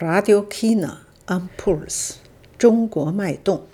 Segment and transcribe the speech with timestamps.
[0.00, 2.14] Radio China am Puls，
[2.56, 3.66] 中国脉动。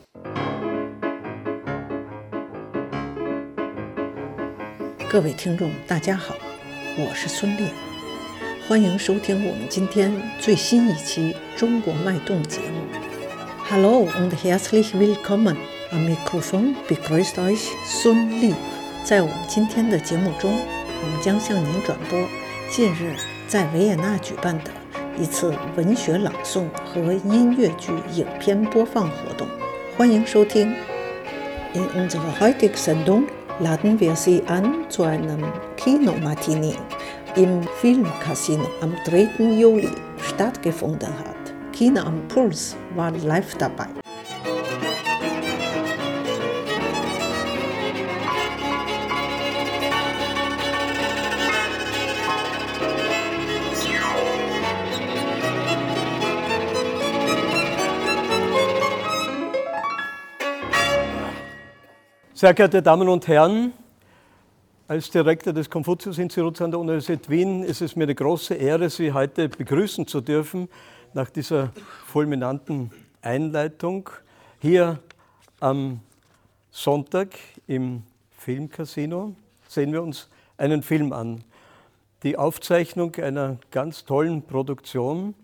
[5.08, 6.34] 各位听众，大家好，
[6.96, 7.68] 我是孙烈，
[8.66, 12.80] 欢迎收听我们今天最新一期《中国脉动》节目。
[13.70, 15.56] Hallo und herzlich willkommen
[15.92, 18.56] am Mikrofon begrüßt euch Sun Li。
[19.04, 22.18] 在我们今天的节目中，我们将向您转播
[22.68, 23.14] 近日
[23.46, 24.72] 在维也纳举办的
[25.17, 29.47] 一次文学朗诵和音乐剧影片播放活动。
[29.97, 30.73] 欢迎收听。
[31.73, 33.25] In unserer heutigen Sendung
[33.59, 35.43] laden wir Sie an zu einem
[35.75, 36.75] Kinomatinee
[37.35, 39.57] im Filmcasino am 3.
[39.59, 41.53] Juli stattgefunden hat.
[41.71, 43.87] Kino am Puls war live dabei.
[62.38, 63.72] Sehr geehrte Damen und Herren,
[64.86, 69.12] als Direktor des Konfuzius-Instituts an der Universität Wien ist es mir eine große Ehre, Sie
[69.12, 70.68] heute begrüßen zu dürfen
[71.14, 71.72] nach dieser
[72.06, 74.08] fulminanten Einleitung
[74.60, 75.00] hier
[75.58, 75.98] am
[76.70, 77.30] Sonntag
[77.66, 79.34] im Filmcasino.
[79.66, 80.28] Sehen wir uns
[80.58, 81.42] einen Film an.
[82.22, 85.34] Die Aufzeichnung einer ganz tollen Produktion,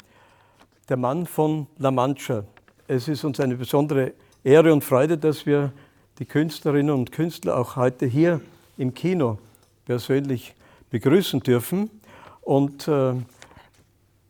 [0.89, 2.45] Der Mann von La Mancha.
[2.87, 4.13] Es ist uns eine besondere
[4.45, 5.73] Ehre und Freude, dass wir
[6.19, 8.41] die Künstlerinnen und Künstler auch heute hier
[8.79, 9.39] im Kino
[9.85, 10.55] persönlich
[10.91, 11.91] begrüßen dürfen.
[12.43, 13.15] Und äh,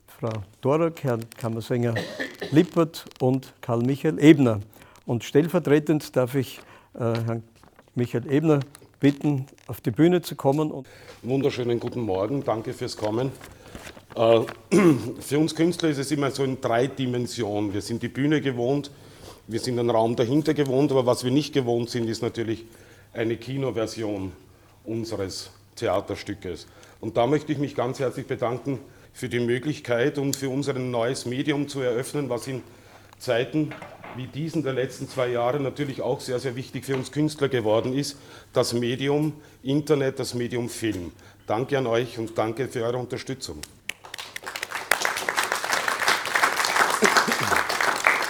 [0.06, 1.94] Frau Dorak, Herrn Kammersänger
[2.50, 4.60] Lippert und Karl Michael Ebner.
[5.06, 6.60] Und stellvertretend darf ich
[6.94, 7.42] äh, Herrn
[7.94, 8.60] Michael Ebner
[9.00, 10.70] bitten, auf die Bühne zu kommen.
[10.70, 10.86] Und
[11.22, 13.30] Wunderschönen guten Morgen, danke fürs Kommen.
[14.16, 14.41] Äh,
[15.20, 17.74] für uns Künstler ist es immer so in drei Dimensionen.
[17.74, 18.91] Wir sind die Bühne gewohnt,
[19.47, 22.64] wir sind einen Raum dahinter gewohnt, aber was wir nicht gewohnt sind, ist natürlich
[23.12, 24.32] eine Kinoversion
[24.84, 26.66] unseres Theaterstückes.
[27.00, 28.78] Und da möchte ich mich ganz herzlich bedanken
[29.12, 32.62] für die Möglichkeit und für uns ein neues Medium zu eröffnen, was in
[33.19, 33.72] Zeiten
[34.16, 37.93] wie diesen der letzten zwei Jahre natürlich auch sehr, sehr wichtig für uns Künstler geworden
[37.93, 38.16] ist,
[38.53, 41.12] das Medium Internet, das Medium Film.
[41.47, 43.59] Danke an euch und danke für eure Unterstützung.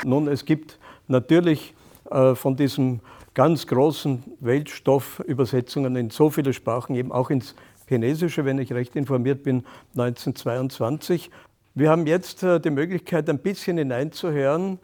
[0.05, 0.79] Nun, es gibt
[1.09, 1.75] natürlich
[2.11, 3.01] äh, von diesem
[3.35, 7.55] ganz großen Weltstoff Übersetzungen in so viele Sprachen, eben auch ins
[7.87, 9.65] Chinesische, wenn ich recht informiert bin,
[9.97, 11.31] 1922.
[11.75, 14.79] Wir haben jetzt äh, die Möglichkeit, ein bisschen hineinzuhören.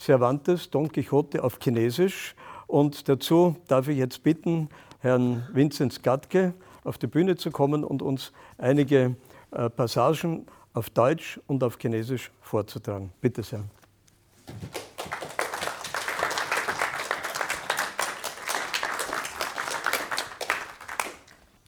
[0.00, 2.34] Cervantes, Don Quixote auf Chinesisch.
[2.66, 4.68] Und dazu darf ich jetzt bitten,
[5.00, 9.16] Herrn Vinzenz Gatke auf die Bühne zu kommen und uns einige
[9.50, 13.12] äh, Passagen auf Deutsch und auf Chinesisch vorzutragen.
[13.20, 13.64] Bitte sehr.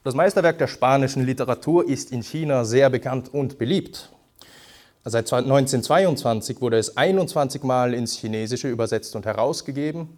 [0.06, 4.12] Das Meisterwerk der spanischen Literatur ist in China sehr bekannt und beliebt.
[5.02, 10.16] Seit 1922 wurde es 21 Mal ins Chinesische übersetzt und herausgegeben.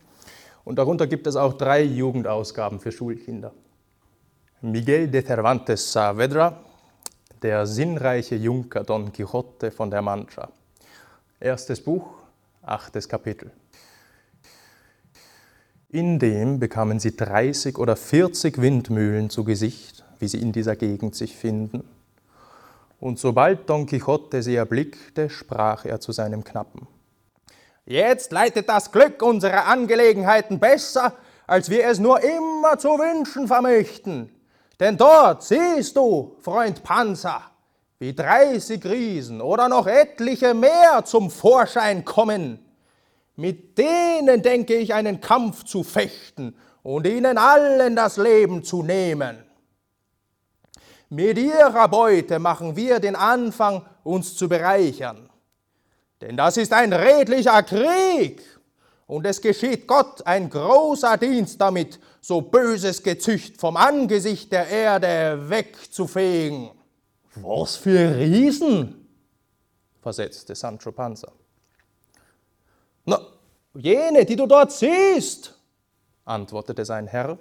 [0.67, 3.55] Und darunter gibt es auch drei Jugendausgaben für Schulkinder.
[4.61, 6.61] Miguel de Cervantes Saavedra,
[7.41, 10.51] der sinnreiche Junker Don Quixote von der Mancha.
[11.41, 12.11] Erstes Buch,
[12.61, 13.51] achtes Kapitel.
[15.91, 21.15] In dem bekamen sie 30 oder 40 Windmühlen zu Gesicht, wie sie in dieser Gegend
[21.15, 21.83] sich finden.
[23.01, 26.87] Und sobald Don Quixote sie erblickte, sprach er zu seinem Knappen.
[27.87, 31.15] Jetzt leitet das Glück unsere Angelegenheiten besser,
[31.47, 34.31] als wir es nur immer zu wünschen vermöchten.
[34.79, 37.41] Denn dort siehst du, Freund Panzer,
[37.99, 42.59] wie 30 Riesen oder noch etliche mehr zum Vorschein kommen.
[43.39, 49.45] Mit denen denke ich einen Kampf zu fechten und ihnen allen das Leben zu nehmen.
[51.09, 55.31] Mit ihrer Beute machen wir den Anfang, uns zu bereichern.
[56.21, 58.43] Denn das ist ein redlicher Krieg
[59.07, 65.49] und es geschieht Gott ein großer Dienst damit, so böses Gezücht vom Angesicht der Erde
[65.49, 66.71] wegzufegen.
[67.37, 69.09] Was für Riesen,
[70.03, 71.31] versetzte Sancho Panza.
[73.09, 73.19] Na,
[73.75, 75.59] jene, die du dort siehst,
[76.27, 77.39] antwortete sein Herr.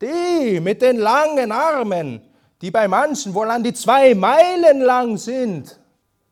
[0.00, 2.20] Die mit den langen Armen,
[2.60, 5.78] die bei manchen wohl an die zwei Meilen lang sind.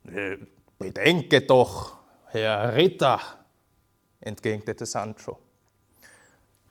[0.04, 0.36] Äh,
[0.78, 3.20] bedenke doch, Herr Ritter,
[4.20, 5.38] entgegnete Sancho.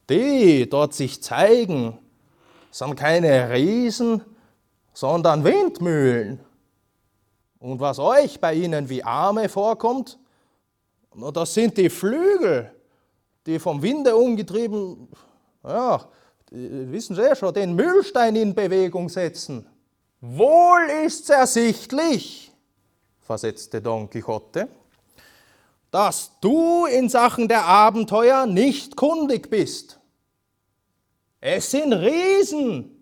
[0.10, 1.98] Die dort sich zeigen,
[2.72, 4.22] sind keine Riesen,
[4.92, 6.42] sondern Windmühlen.
[7.60, 10.20] Und was euch bei ihnen wie Arme vorkommt,
[11.34, 12.72] das sind die Flügel,
[13.46, 15.08] die vom Winde umgetrieben,
[15.64, 16.08] ja,
[16.50, 19.66] wissen Sie ja schon, den Mühlstein in Bewegung setzen.
[20.22, 22.52] Wohl ist's ersichtlich,
[23.22, 24.68] versetzte Don Quixote,
[25.90, 30.00] dass du in Sachen der Abenteuer nicht kundig bist.
[31.42, 33.02] Es sind Riesen,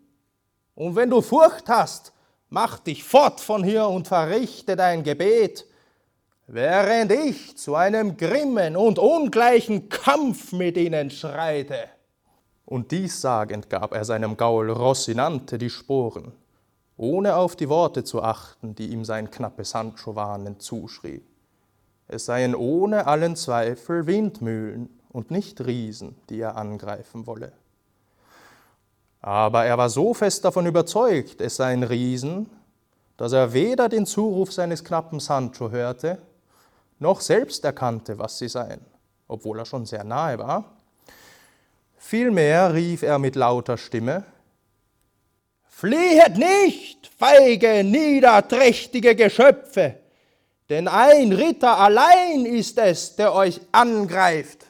[0.73, 2.13] und wenn du Furcht hast,
[2.49, 5.65] mach dich fort von hier und verrichte dein Gebet,
[6.51, 11.77] während ich zu einem grimmen und ungleichen Kampf mit ihnen schreite.
[12.65, 16.31] Und dies sagend gab er seinem Gaul Rocinante die Sporen,
[16.97, 21.23] ohne auf die Worte zu achten, die ihm sein knappes Sancho warnend zuschrieb.
[22.07, 27.51] Es seien ohne allen Zweifel Windmühlen und nicht Riesen, die er angreifen wolle.
[29.21, 32.49] Aber er war so fest davon überzeugt, es seien Riesen,
[33.17, 36.19] dass er weder den Zuruf seines knappen Sancho hörte,
[36.99, 38.81] noch selbst erkannte, was sie seien,
[39.27, 40.77] obwohl er schon sehr nahe war.
[41.97, 44.23] Vielmehr rief er mit lauter Stimme,
[45.79, 49.95] Fliehet nicht, feige, niederträchtige Geschöpfe,
[50.67, 54.65] denn ein Ritter allein ist es, der euch angreift.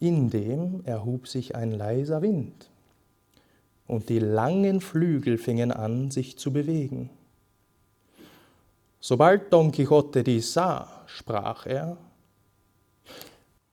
[0.00, 2.70] Indem erhub sich ein leiser Wind
[3.86, 7.10] und die langen Flügel fingen an, sich zu bewegen.
[9.00, 11.96] Sobald Don Quixote dies sah, sprach er,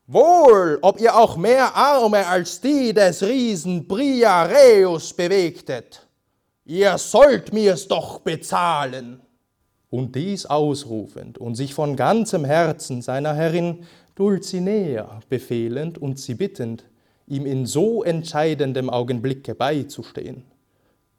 [0.07, 6.05] Wohl, ob ihr auch mehr Arme als die des Riesen Briareus bewegtet,
[6.63, 9.21] ihr sollt mir's doch bezahlen.
[9.89, 16.85] Und dies ausrufend und sich von ganzem Herzen seiner Herrin Dulcinea befehlend und sie bittend,
[17.27, 20.43] ihm in so entscheidendem Augenblicke beizustehen.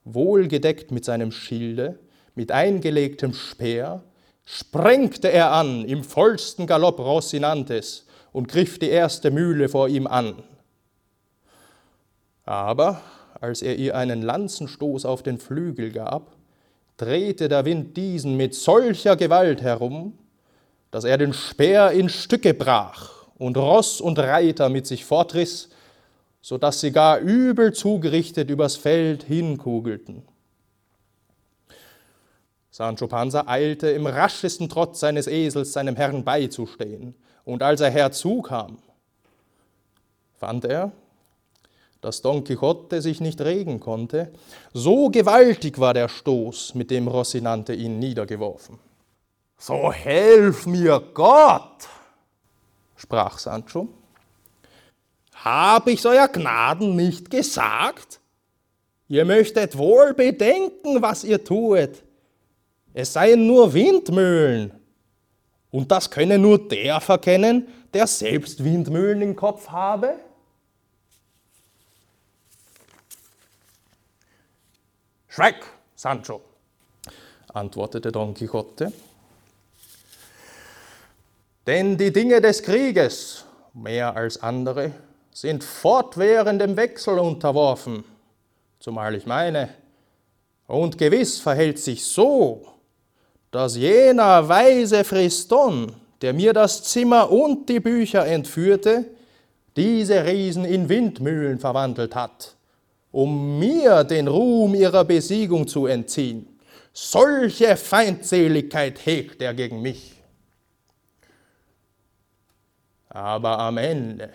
[0.05, 1.99] Wohlgedeckt mit seinem Schilde,
[2.37, 4.05] mit eingelegtem Speer,
[4.47, 10.43] sprengte er an im vollsten Galopp Rocinantes und griff die erste Mühle vor ihm an.
[12.47, 13.03] Aber
[13.39, 16.33] als er ihr einen Lanzenstoß auf den Flügel gab,
[16.97, 20.17] drehte der Wind diesen mit solcher Gewalt herum,
[20.91, 25.69] dass er den Speer in Stücke brach und Ross und Reiter mit sich fortriss
[26.47, 30.23] so dass sie gar übel zugerichtet übers Feld hinkugelten.
[32.77, 37.15] Sancho Panza eilte im raschesten Trotz seines Esels seinem Herrn beizustehen,
[37.47, 38.77] und als er herzukam,
[40.39, 40.93] fand er,
[42.03, 44.31] dass Don Quixote sich nicht regen konnte,
[44.75, 48.79] so gewaltig war der Stoß, mit dem Rocinante ihn niedergeworfen.
[49.57, 51.89] So helf mir Gott,
[52.95, 53.89] sprach Sancho
[55.33, 58.21] habe ich's euer Gnaden nicht gesagt?
[59.09, 62.03] Ihr möchtet wohl bedenken, was ihr tuet.
[62.99, 64.73] Es seien nur Windmühlen.
[65.71, 70.15] Und das könne nur der verkennen, der selbst Windmühlen im Kopf habe?
[75.29, 75.57] Schreck,
[75.95, 76.41] Sancho,
[77.53, 78.91] antwortete Don Quixote.
[81.67, 83.45] Denn die Dinge des Krieges,
[83.75, 84.93] mehr als andere,
[85.35, 88.05] sind fortwährendem Wechsel unterworfen,
[88.81, 89.69] zumal ich meine,
[90.67, 92.76] und gewiss verhält sich so,
[93.51, 99.05] dass jener weise Friston, der mir das Zimmer und die Bücher entführte,
[99.77, 102.55] diese Riesen in Windmühlen verwandelt hat,
[103.13, 106.49] um mir den Ruhm ihrer Besiegung zu entziehen.
[106.93, 110.15] Solche Feindseligkeit hegt er gegen mich.
[113.11, 114.31] Aber am Ende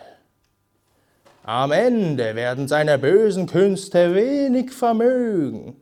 [1.43, 5.75] am Ende werden seine bösen Künste wenig vermögen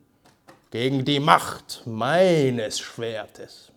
[0.72, 3.72] gegen die Macht meines Schwertes.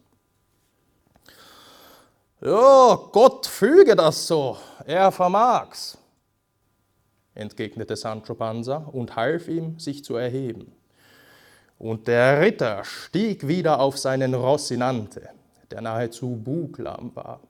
[2.40, 5.96] Ja, Gott füge das so, er vermag's,
[7.34, 10.72] entgegnete Sancho Panza und half ihm, sich zu erheben.
[11.78, 15.28] Und der Ritter stieg wieder auf seinen Rossinante,
[15.70, 17.40] der nahezu buglahm war.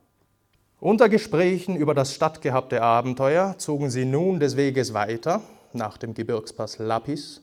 [0.81, 5.41] Unter Gesprächen über das stattgehabte Abenteuer zogen sie nun des Weges weiter
[5.73, 7.41] nach dem Gebirgspass Lapis,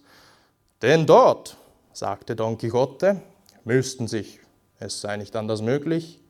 [0.81, 1.57] denn dort,
[1.99, 3.21] sagte Don Quixote,
[3.65, 4.39] müssten sich,
[4.79, 6.21] es sei nicht anders möglich,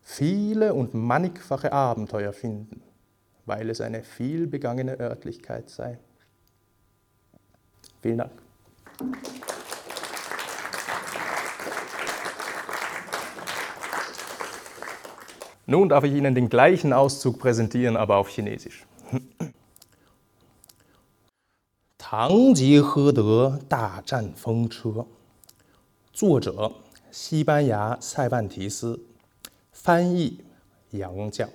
[0.00, 2.82] viele und mannigfache Abenteuer finden,
[3.44, 5.98] weil es eine vielbegangene Örtlichkeit sei.
[8.00, 8.32] Vielen Dank.
[15.66, 18.86] Nun darf ich Ihnen den gleichen Auszug präsentieren, aber auf Chinesisch.
[22.10, 25.04] 堂吉诃德大战风车，
[26.10, 26.72] 作者
[27.10, 28.98] 西班牙塞万提斯，
[29.72, 30.42] 翻译
[30.92, 31.46] 杨绛。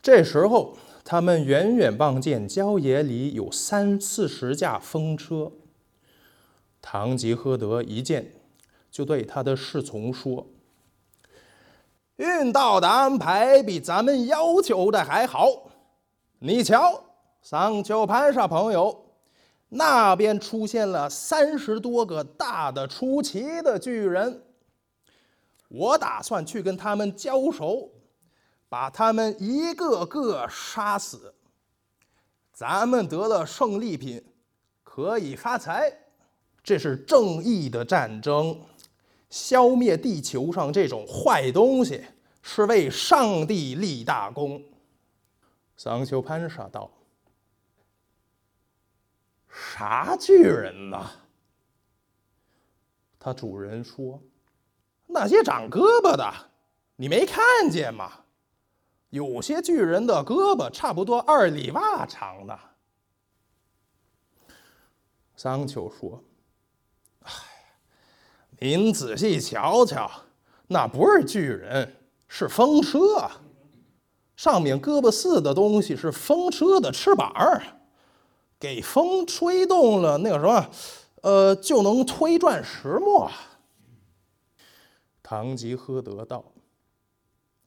[0.00, 5.52] 这时候，他们远远望见郊野里有三四十架风车。
[6.80, 8.32] 堂吉诃德一见，
[8.90, 10.46] 就对他的侍从说
[12.16, 15.70] ：“运道的安排比咱们要求的还好。
[16.38, 17.04] 你瞧，
[17.42, 19.04] 桑丘潘沙朋友，
[19.68, 24.42] 那边出现了三十多个大的出奇的巨人。
[25.68, 27.90] 我打算去跟他们交手，
[28.68, 31.34] 把他们一个个杀死。
[32.52, 34.24] 咱们得了胜利品，
[34.82, 35.92] 可以发财。”
[36.64, 38.60] 这是正义的战争，
[39.30, 42.04] 消灭地球上这种坏东西，
[42.42, 44.62] 是为上帝立大功。
[45.76, 46.90] 桑丘潘沙道
[49.48, 51.10] ：“啥巨人呐？”
[53.18, 54.22] 他主人说
[55.06, 56.32] ：“那些长胳膊的，
[56.96, 58.12] 你没看见吗？
[59.10, 62.58] 有些巨人的胳膊差不多二里袜长呢。”
[65.34, 66.22] 桑丘说。
[67.22, 67.30] 哎
[68.60, 70.10] 您仔细瞧瞧，
[70.66, 73.30] 那不是巨人，是风车。
[74.34, 77.32] 上面胳膊似的东西是风车的翅膀，
[78.58, 80.70] 给风吹动了，那个什么，
[81.22, 83.30] 呃，就能推转石磨。
[85.22, 86.44] 堂吉诃德道：“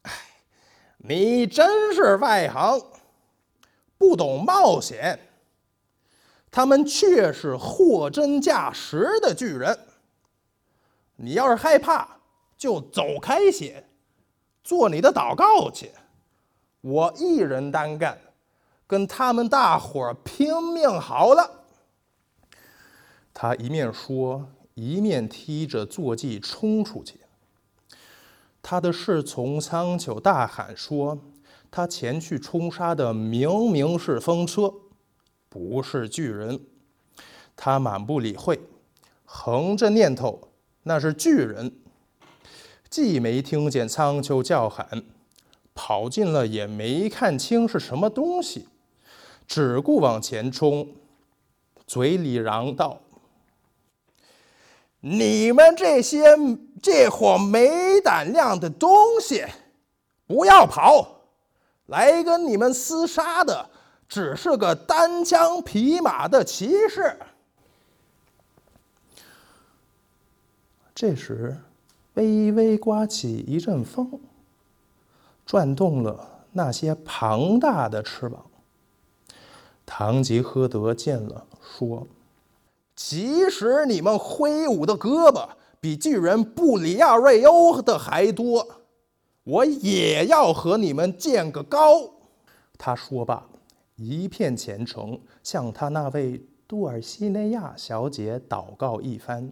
[0.03, 0.12] 哎，
[0.98, 2.81] 你真是外行，
[3.98, 5.19] 不懂冒险。
[6.50, 9.77] 他们却是货真价实的巨人。”
[11.15, 12.17] 你要是害怕，
[12.57, 13.86] 就走开些，
[14.63, 15.91] 做你的祷告去。
[16.81, 18.17] 我一人单干，
[18.91, 21.63] 跟他们大伙拼命好了。
[23.33, 27.21] 他一面说，一面踢着坐骑冲出去。
[28.62, 31.17] 他的侍从苍丘大喊说
[31.71, 34.74] ：“他前去冲杀的明明是风车，
[35.48, 36.60] 不是巨人。”
[37.55, 38.60] 他满不理会，
[39.24, 40.50] 横着念头。
[40.83, 41.74] 那是巨人，
[42.89, 45.03] 既没听见苍丘叫喊，
[45.74, 48.67] 跑近了也没看清是什么东西，
[49.51, 50.88] 只顾往前冲，
[51.86, 53.01] 嘴里嚷道
[55.01, 56.24] ：“你们这些
[56.81, 58.89] 这伙没胆量的东
[59.20, 59.46] 西，
[60.25, 61.05] 不要跑！
[61.88, 63.70] 来跟你们厮杀的，
[64.08, 67.13] 只是个单枪匹马的骑士。”
[70.96, 71.58] 这时，
[72.13, 74.17] 微微刮起一阵风，
[75.46, 78.46] 转动了那些庞大的翅膀。
[79.93, 82.07] 堂吉诃德见了，说
[82.95, 85.50] ：“即使你们挥舞的胳膊
[85.81, 88.65] 比巨人布里亚瑞欧的还多，
[89.43, 92.10] 我也要和你们见个高。”
[92.79, 93.45] 他说罢，
[93.98, 99.51] 一片虔诚，向他那位杜尔西内亚小姐祷告一番。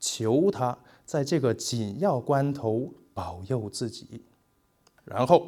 [0.00, 4.24] 求他在这个紧要关头保佑自己，
[5.04, 5.46] 然后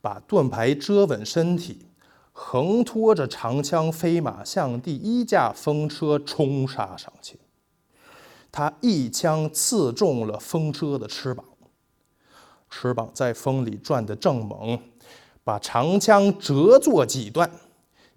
[0.00, 1.85] 把盾牌遮稳身体，
[2.38, 7.40] 横拖着长枪飞马向第一架风车冲杀上去。
[8.52, 11.46] 他一枪刺中了风车的翅膀，
[12.68, 14.78] 翅膀在风里转得正猛，
[15.42, 17.50] 把长枪折作几段，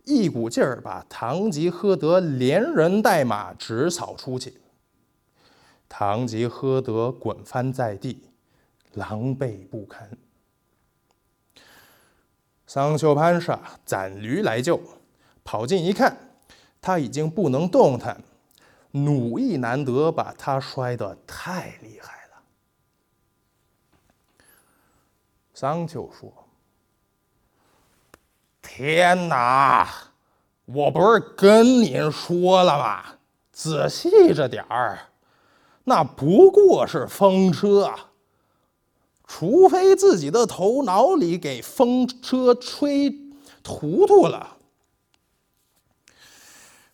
[0.04, 4.56] 一股劲儿把堂吉诃德连人带马直扫出去。
[5.88, 8.22] 堂吉诃德滚翻在地，
[8.94, 10.18] 狼狈不堪。
[12.70, 14.80] 桑丘潘沙攒驴来救，
[15.44, 16.16] 跑近一看，
[16.80, 18.22] 他已经不能动弹，
[18.92, 22.44] 弩意难得，把他摔得太厉害了。
[25.52, 26.32] 桑丘说
[28.62, 29.90] ：“天哪，
[30.66, 33.04] 我不是跟您说了吗？
[33.52, 35.00] 仔细着点儿。”
[35.86, 38.09] 那不过是风车啊，
[39.32, 43.16] 除非自己的头脑里给风车吹
[43.64, 44.58] 糊涂了，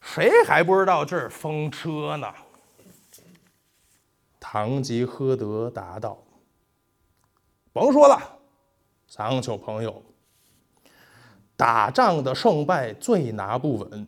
[0.02, 2.28] 谁还不知道这是风车呢？
[4.38, 6.22] 堂吉诃德答道
[7.72, 8.38] ：“甭说了，
[9.08, 10.04] 桑丘朋友，
[11.56, 14.06] 打仗的胜败最拿不稳，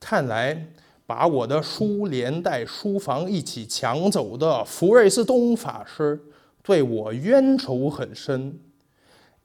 [0.00, 0.66] 看来。”
[1.04, 6.18] 把我的书连带书房一起抢走的福瑞斯东法师，
[6.62, 8.60] 对我冤仇很深，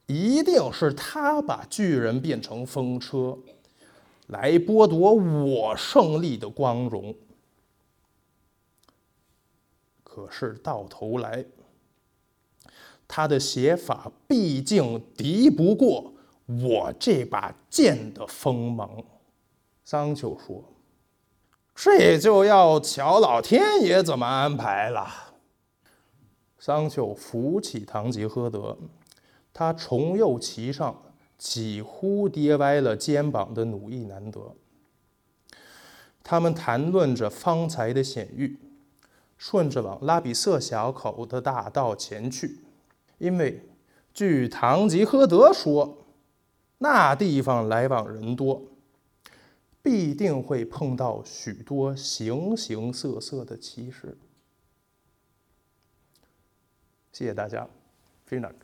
[0.06, 3.36] 一定是他把巨人变成风车，
[4.28, 7.14] 来剥夺我胜利的光荣。
[10.02, 11.44] 可是到头来，
[13.06, 16.12] 他的写法毕竟敌不过
[16.46, 18.90] 我这把剑的锋芒。
[19.84, 20.62] 桑丘说
[21.74, 25.26] ：“这就要瞧老天爷怎么安排了。”
[26.58, 28.76] 桑丘扶起堂吉诃德，
[29.54, 31.00] 他重又骑上
[31.36, 34.54] 几乎跌歪了肩膀的努伊南德。
[36.22, 38.58] 他们谈论着方才的险遇，
[39.36, 42.58] 顺着往拉比瑟小口的大道前去，
[43.18, 43.62] 因为
[44.12, 45.96] 据堂吉诃德说，
[46.78, 48.62] 那地方来往人多，
[49.80, 54.18] 必定会碰到许多形形色色的骑士。
[57.18, 57.66] 谢谢大家
[58.30, 58.54] ，vielen Dank。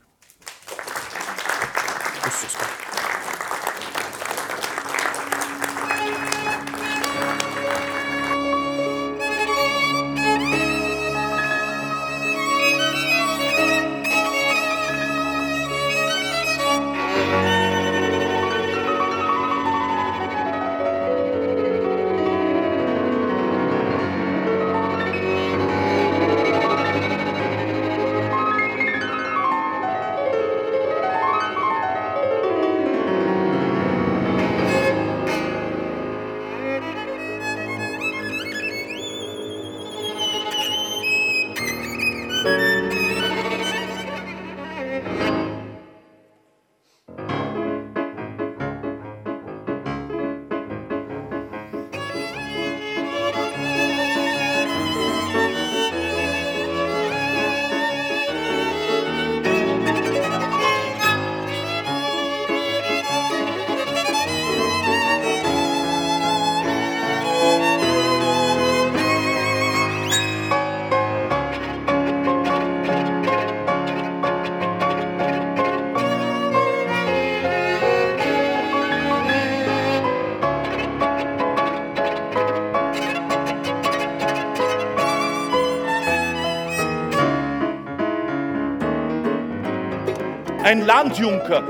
[90.74, 91.62] Ein Landjunker,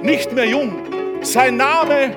[0.00, 0.70] nicht mehr jung.
[1.22, 2.14] Sein Name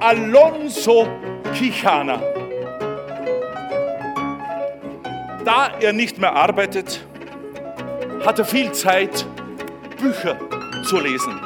[0.00, 1.06] Alonso
[1.54, 2.20] Quijana.
[5.44, 7.06] Da er nicht mehr arbeitet,
[8.26, 9.24] hat er viel Zeit,
[10.00, 10.36] Bücher
[10.82, 11.40] zu lesen.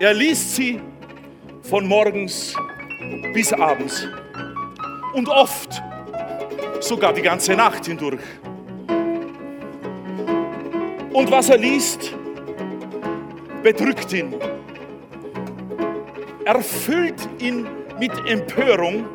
[0.00, 0.80] Er liest sie
[1.62, 2.56] von morgens
[3.32, 4.08] bis abends
[5.12, 5.80] und oft
[6.80, 8.18] sogar die ganze Nacht hindurch.
[11.12, 12.12] Und was er liest,
[13.64, 14.34] bedrückt ihn,
[16.44, 17.66] erfüllt ihn
[17.98, 19.06] mit Empörung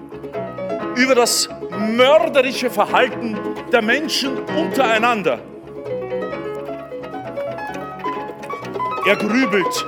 [0.95, 1.47] über das
[1.95, 3.37] mörderische Verhalten
[3.71, 5.39] der Menschen untereinander.
[9.05, 9.85] Er grübelt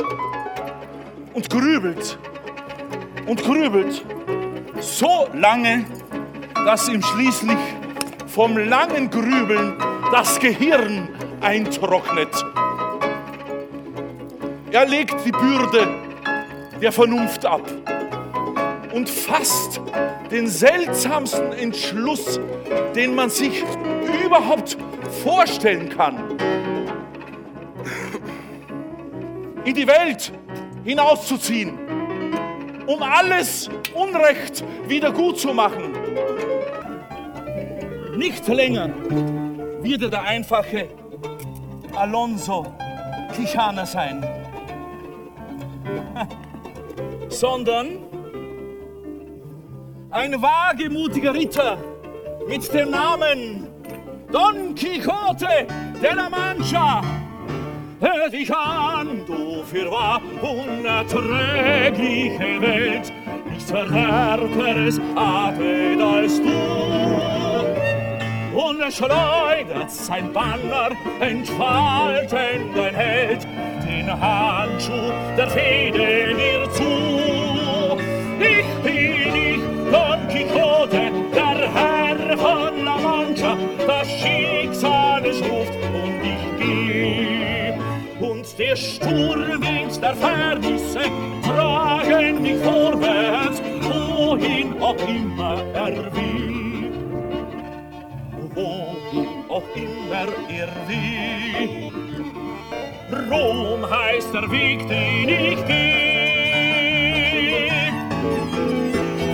[1.34, 2.19] und grübelt
[3.26, 4.06] und grübelt
[4.80, 5.86] so lange,
[6.65, 7.58] dass ihm schließlich
[8.28, 9.74] vom langen Grübeln
[10.12, 11.10] das Gehirn
[11.41, 12.51] eintrocknet.
[14.71, 15.86] Er legt die Bürde
[16.81, 17.62] der Vernunft ab
[18.93, 19.81] und fasst
[20.31, 22.39] den seltsamsten Entschluss,
[22.95, 23.63] den man sich
[24.25, 24.77] überhaupt
[25.23, 26.38] vorstellen kann.
[29.65, 30.31] In die Welt
[30.86, 31.77] hinauszuziehen,
[32.88, 35.93] um alles Unrecht wieder gut zu machen.
[38.15, 38.89] Nicht länger
[39.81, 40.88] wird er der einfache
[41.93, 42.65] Alonso
[43.34, 44.40] Quijana sein,
[47.32, 47.98] sondern
[50.12, 51.78] ein wagemutiger Ritter
[52.48, 53.67] mit dem Namen
[54.32, 55.65] Don Quixote
[56.02, 57.02] de la Mancha.
[58.00, 63.12] Hör dich an, du für wahr unerträgliche Welt,
[63.50, 66.50] nichts Verderberes atmet als du
[68.54, 70.89] und er schleudert sein Banner,
[71.20, 73.48] entfaltend ein Held,
[73.91, 76.91] den Handschuh der Fede mir zu.
[78.39, 81.04] Ich bin ich, Don Quixote,
[81.36, 87.73] der Herr von La Mancha, das Schicksal es ruft und ich geh.
[88.19, 91.04] Und der Sturmwind der Verdusse
[91.43, 96.91] tragen mich vorwärts, wohin auch immer er will.
[98.56, 102.31] Wohin auch immer er will.
[103.13, 105.60] Rom heißt der Weg, den ich.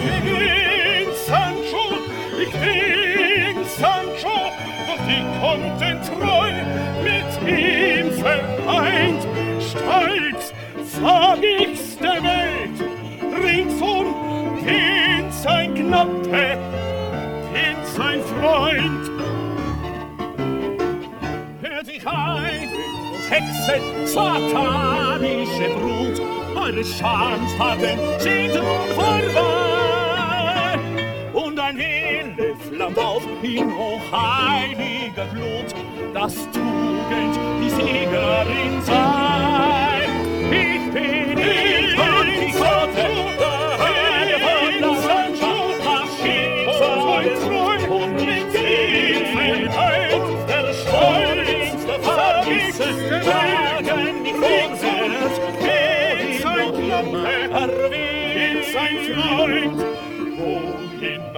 [0.05, 1.85] Ich bin Sancho,
[2.41, 4.37] ich bin Sancho,
[5.41, 6.51] konnten treu
[7.03, 9.27] mit ihm vereint,
[9.61, 12.79] steigt, sag ich's der Welt,
[13.43, 14.07] ringsum
[14.59, 16.57] dient sein Knappe,
[17.53, 19.06] dient sein Freund.
[23.27, 26.21] Und Hexe, satanische Brut,
[26.55, 30.79] eure Schandtaten sind nun vorbei.
[31.33, 35.73] Und ein Wille flammt auf in hochheiliger Glut,
[36.13, 39.86] dass Tugend die Siegerin sei.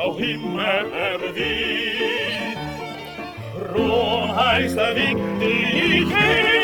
[0.10, 2.58] auf Himmel erwieht.
[3.76, 6.60] Rom heißt der Weg, den ich will.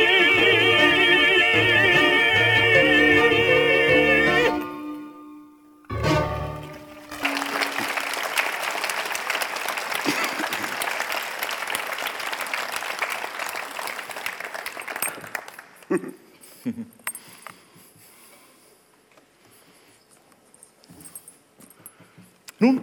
[22.58, 22.82] Nun,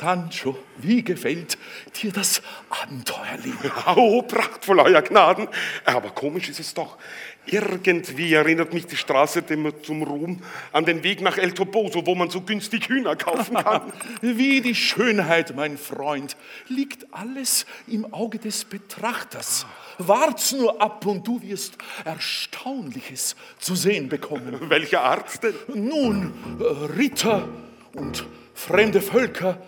[0.00, 1.58] Sancho, wie gefällt
[2.00, 3.70] dir das Abenteuerleben?
[3.96, 5.46] Oh, prachtvoll, euer Gnaden.
[5.84, 6.96] Aber komisch ist es doch.
[7.44, 9.44] Irgendwie erinnert mich die Straße
[9.82, 13.92] zum Ruhm an den Weg nach El Toboso, wo man so günstig Hühner kaufen kann.
[14.22, 16.36] Wie die Schönheit, mein Freund,
[16.68, 19.66] liegt alles im Auge des Betrachters.
[19.98, 24.70] Wart's nur ab und du wirst Erstaunliches zu sehen bekommen.
[24.70, 25.54] Welcher Arzt denn?
[25.74, 27.48] Nun, äh, Ritter
[27.94, 29.58] und fremde Völker,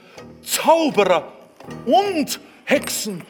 [0.42, 1.32] Zauberer
[1.86, 3.22] und Hexen,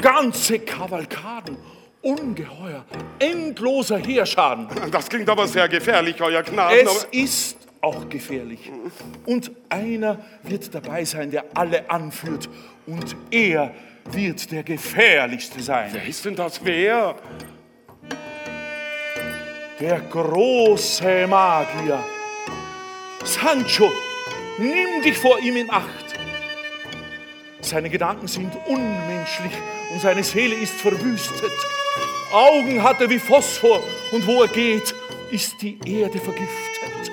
[0.00, 1.56] ganze Kavalkaden,
[2.02, 2.84] ungeheuer,
[3.18, 4.68] endloser Heerschaden.
[4.90, 6.86] Das klingt aber sehr gefährlich, euer Gnaden.
[6.86, 8.70] Es ist auch gefährlich.
[9.24, 12.48] Und einer wird dabei sein, der alle anführt.
[12.86, 13.72] Und er
[14.10, 15.90] wird der gefährlichste sein.
[15.92, 16.60] Wer ist denn das?
[16.64, 17.16] Wer?
[19.80, 22.02] Der große Magier.
[23.24, 23.90] Sancho,
[24.58, 26.14] nimm dich vor ihm in Acht.
[27.60, 29.52] Seine Gedanken sind unmenschlich
[29.92, 31.52] und seine Seele ist verwüstet.
[32.32, 34.94] Augen hat er wie Phosphor und wo er geht,
[35.30, 37.12] ist die Erde vergiftet.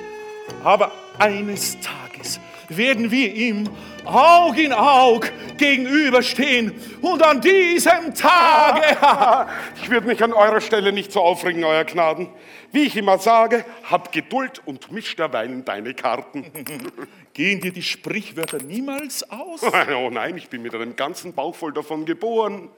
[0.62, 3.68] Aber eines Tages werden wir ihm
[4.04, 8.82] Aug in Aug gegenüberstehen und an diesem Tage
[9.82, 12.28] Ich würde mich an eurer Stelle nicht so aufregen, euer Gnaden.
[12.72, 16.44] Wie ich immer sage, hab Geduld und misch derweilen deine Karten.
[17.34, 19.60] gehen dir die Sprichwörter niemals aus.
[19.94, 22.70] Oh nein, ich bin mit einem ganzen Bauch voll davon geboren.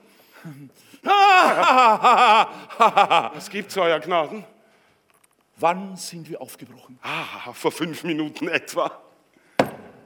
[1.03, 2.49] Was
[3.49, 4.43] gibt's, euer Gnaden?
[5.57, 6.99] Wann sind wir aufgebrochen?
[7.01, 9.01] Ah, vor fünf Minuten etwa.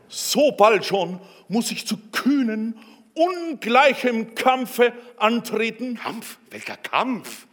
[0.08, 2.78] So bald schon muss ich zu kühnen,
[3.14, 5.96] ungleichem Kampfe antreten.
[5.96, 6.38] Kampf?
[6.50, 7.48] Welcher Kampf?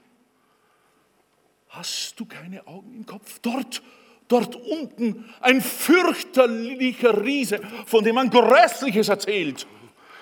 [1.68, 3.38] Hast du keine Augen im Kopf?
[3.40, 3.82] Dort,
[4.28, 9.66] dort unten ein fürchterlicher Riese, von dem man Grässliches erzählt.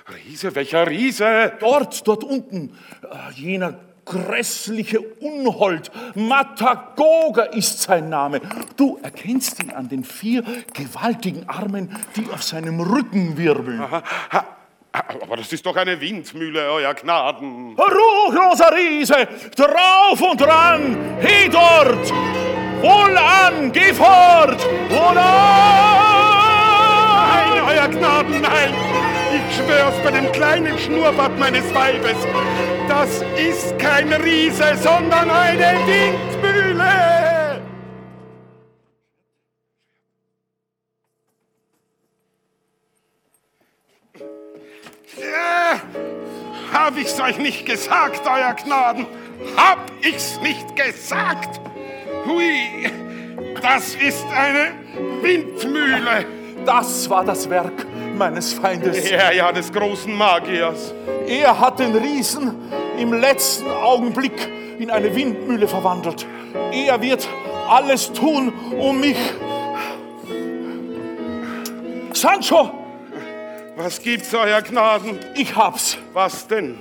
[0.09, 1.53] Riese, welcher Riese?
[1.59, 8.41] Dort, dort unten, äh, jener grässliche Unhold, Matagoga ist sein Name.
[8.77, 13.81] Du erkennst ihn an den vier gewaltigen Armen, die auf seinem Rücken wirbeln.
[13.91, 14.05] Ha,
[14.93, 17.77] aber das ist doch eine Windmühle, euer Gnaden.
[17.77, 22.66] Ruchloser Riese, drauf und dran, he dort!
[22.83, 24.61] Wohlan, geh fort!
[24.91, 25.17] Wohlan!
[27.29, 28.75] Nein, euer Gnaden, nein!
[29.35, 32.17] Ich schwör's bei dem kleinen Schnurrbart meines Weibes.
[32.89, 37.63] Das ist kein Riese, sondern eine Windmühle!
[45.19, 45.81] Ja,
[46.73, 49.07] hab ich's euch nicht gesagt, euer Gnaden?
[49.57, 51.61] Hab ich's nicht gesagt?
[52.27, 52.91] Hui,
[53.63, 54.73] das ist eine
[55.23, 56.27] Windmühle.
[56.65, 57.87] Das war das Werk
[58.17, 59.09] meines Feindes.
[59.11, 60.93] Ja, ja, des großen Magiers.
[61.27, 62.55] Er hat den Riesen
[62.99, 66.27] im letzten Augenblick in eine Windmühle verwandelt.
[66.73, 67.29] Er wird
[67.69, 69.17] alles tun, um mich.
[72.13, 72.71] Sancho,
[73.77, 75.19] Was gibt's, euer Gnaden?
[75.35, 75.99] ich hab's.
[76.15, 76.79] Was denn?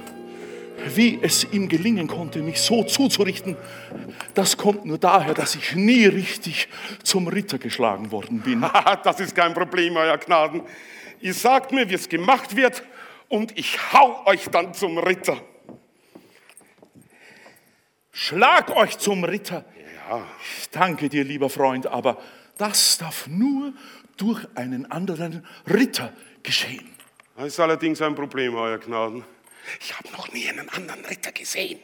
[0.94, 3.58] Wie es ihm gelingen konnte, mich so zuzurichten,
[4.34, 6.68] das kommt nur daher, dass ich nie richtig
[7.02, 8.62] zum Ritter geschlagen worden bin.
[8.62, 10.62] Haha, das ist kein Problem, euer Gnaden.
[11.22, 12.84] Ihr sagt mir, wie es gemacht wird,
[13.28, 15.42] und ich hau euch dann zum Ritter.
[18.12, 19.66] Schlag euch zum Ritter.
[20.10, 20.26] Ja.
[20.60, 22.18] Ich danke dir, lieber Freund, aber
[22.58, 23.74] das darf nur
[24.18, 26.88] durch einen anderen Ritter geschehen.
[27.36, 29.26] Das ist allerdings ein Problem, Euer Gnaden.
[29.80, 31.80] Ich habe noch nie einen anderen Ritter gesehen.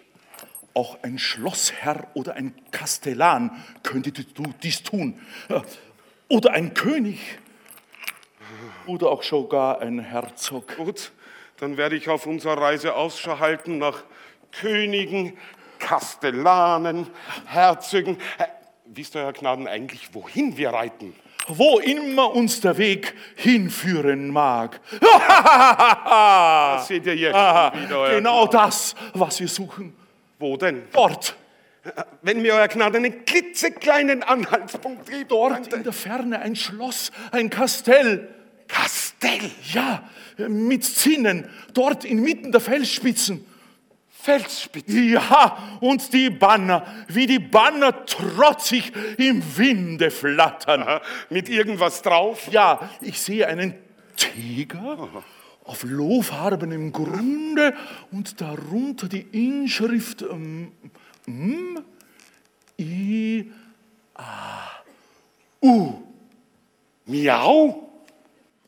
[0.73, 5.19] Auch ein Schlossherr oder ein Kastellan könnte dies tun.
[6.29, 7.19] Oder ein König.
[8.87, 10.77] Oder auch sogar ein Herzog.
[10.77, 11.11] Gut,
[11.57, 14.03] dann werde ich auf unserer Reise Ausschau halten nach
[14.51, 15.37] Königen,
[15.79, 17.07] Kastellanen,
[17.45, 18.17] Herzögen.
[18.37, 18.45] Äh,
[18.85, 21.15] wisst ihr, Herr Gnaden, eigentlich, wohin wir reiten?
[21.47, 24.79] Wo immer uns der Weg hinführen mag.
[25.01, 28.59] das seht ihr jetzt Aha, wieder, Genau Gnaden.
[28.59, 29.93] das, was wir suchen.
[30.39, 30.83] Wo denn?
[30.93, 31.35] Dort.
[32.21, 35.31] Wenn mir Euer Gnade einen klitzekleinen Anhaltspunkt gibt.
[35.31, 38.27] Dort in der Ferne ein Schloss, ein Kastell.
[38.67, 39.49] Kastell?
[39.73, 40.03] Ja,
[40.47, 43.45] mit Zinnen, dort inmitten der Felsspitzen.
[44.21, 45.09] Felsspitzen?
[45.09, 50.83] Ja, und die Banner, wie die Banner trotzig im Winde flattern.
[50.83, 52.47] Aha, mit irgendwas drauf?
[52.51, 53.73] Ja, ich sehe einen
[54.15, 55.23] Tiger Aha.
[55.65, 57.73] auf lohfarbenem Grunde
[58.11, 60.71] und darunter die Inschrift ähm,
[61.25, 61.81] M,
[62.79, 63.51] I,
[64.15, 64.83] A,
[65.61, 65.93] U.
[67.05, 67.90] Miau?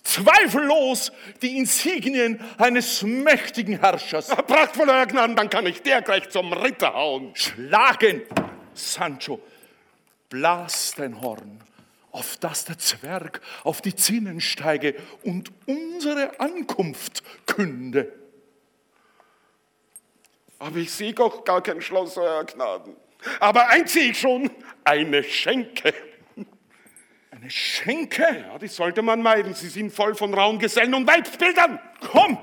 [0.03, 1.11] Zweifellos
[1.41, 4.27] die Insignien eines mächtigen Herrschers.
[4.27, 7.31] Prachtvoll, Euer Gnaden, dann kann ich der gleich zum Ritter hauen.
[7.35, 8.21] Schlagen,
[8.73, 9.39] Sancho,
[10.29, 11.61] blas dein Horn,
[12.11, 18.11] auf das der Zwerg auf die Zinnen steige und unsere Ankunft künde.
[20.59, 22.95] Aber ich sehe doch gar kein Schloss, Euer Gnaden.
[23.39, 24.49] Aber eins sehe ich schon,
[24.83, 25.93] eine Schenke.
[27.43, 28.23] Eine Schenke?
[28.23, 29.53] Ja, die sollte man meiden.
[29.53, 31.77] Sie sind voll von rauen Gesellen und Weibsbildern.
[31.99, 32.37] Komm,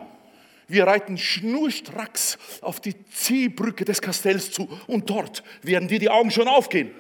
[0.69, 6.31] wir reiten schnurstracks auf die Ziehbrücke des Kastells zu und dort werden dir die Augen
[6.31, 6.91] schon aufgehen.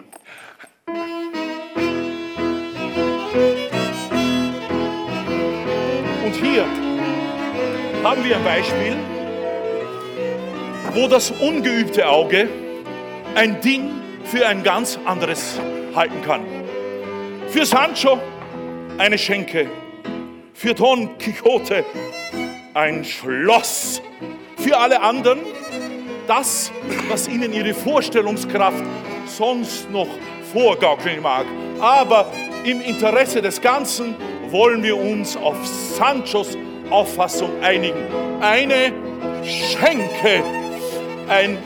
[6.24, 6.64] Und hier
[8.02, 8.96] haben wir ein Beispiel,
[10.94, 12.48] wo das ungeübte Auge
[13.34, 13.90] ein Ding
[14.24, 15.60] für ein ganz anderes
[15.94, 16.59] halten kann.
[17.50, 18.20] Für Sancho
[18.96, 19.68] eine Schenke,
[20.54, 21.84] für Don Quixote
[22.74, 24.00] ein Schloss,
[24.56, 25.40] für alle anderen
[26.28, 26.70] das,
[27.08, 28.84] was ihnen ihre Vorstellungskraft
[29.26, 30.06] sonst noch
[30.52, 31.44] vorgaukeln mag.
[31.80, 32.30] Aber
[32.64, 34.14] im Interesse des Ganzen
[34.50, 36.56] wollen wir uns auf Sanchos
[36.88, 38.06] Auffassung einigen.
[38.40, 38.92] Eine
[39.42, 40.44] Schenke,
[41.28, 41.58] ein,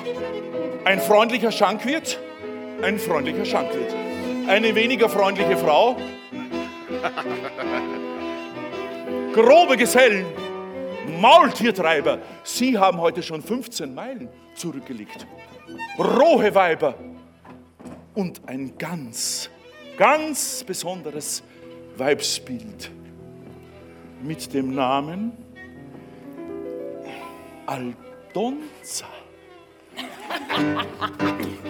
[0.87, 2.19] ein freundlicher Schankwirt,
[2.81, 4.04] ein freundlicher Schankwirt
[4.47, 5.97] eine weniger freundliche Frau,
[9.33, 10.27] grobe Gesellen,
[11.21, 12.19] Maultiertreiber.
[12.43, 15.27] Sie haben heute schon 15 Meilen zurückgelegt.
[15.99, 16.95] Rohe Weiber
[18.15, 19.51] und ein ganz,
[19.97, 21.43] ganz besonderes
[21.97, 22.91] Weibsbild
[24.23, 25.33] mit dem Namen
[27.67, 29.07] Aldonza.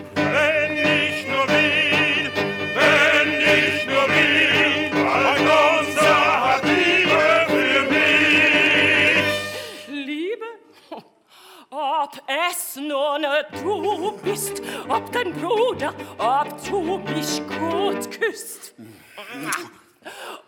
[15.84, 18.74] Bruder, ob du mich gut küsst.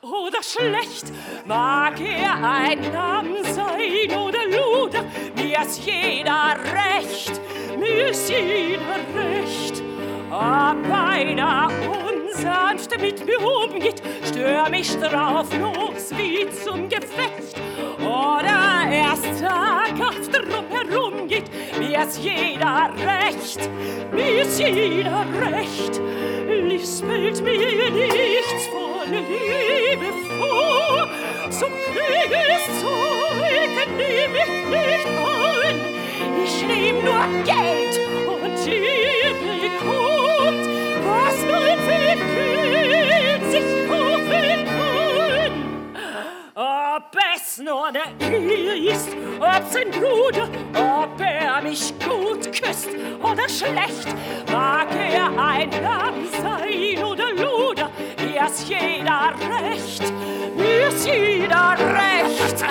[0.03, 1.13] Oder schlecht,
[1.47, 7.41] mag er ein Name sein oder Luder, mir ist jeder recht,
[7.79, 9.83] mir ist jeder recht.
[10.31, 15.86] Ob einer unsanft mit mir umgeht, stör mich drauf los
[22.07, 23.69] ist jeder recht,
[24.13, 26.01] mir ist jeder recht.
[26.49, 31.09] Lispelt mir nichts von Liebe vor,
[31.51, 35.77] so krieg es Zeug, nehm ich nicht an.
[36.45, 39.35] Ich nehm nur Geld und ihr
[39.67, 40.65] bekommt,
[41.05, 41.79] was mein
[42.37, 45.55] Kind sich kaufen kann.
[46.55, 48.09] Ob es nur der
[48.93, 49.09] ist,
[49.41, 50.49] ob sein Bruder,
[51.57, 52.89] ob er mich gut küsst
[53.23, 54.15] oder schlecht,
[54.53, 60.13] mag er ein Lamm sein oder Luder, mir ist jeder recht,
[60.57, 62.65] mir ist jeder recht.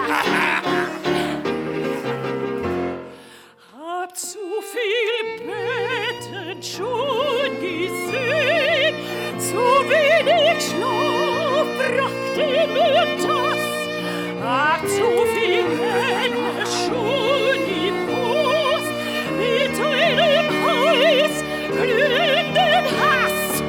[3.73, 8.95] Hab zu viel Betten schon gesehen,
[9.39, 13.61] zu wenig Schlaf brachte mir das.
[14.43, 15.45] Hab zu viel
[20.95, 23.63] heiß glühenden Hass.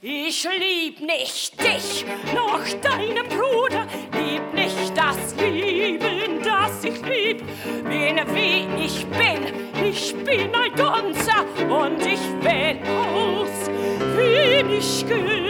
[0.00, 7.42] Ich lieb nicht dich, noch deinen Bruder, lieb nicht das Lieben, das ich lieb.
[7.84, 13.70] Bin wie ich bin, ich bin ein Gunzer und ich bin aus,
[14.16, 15.43] wie ich gehöre.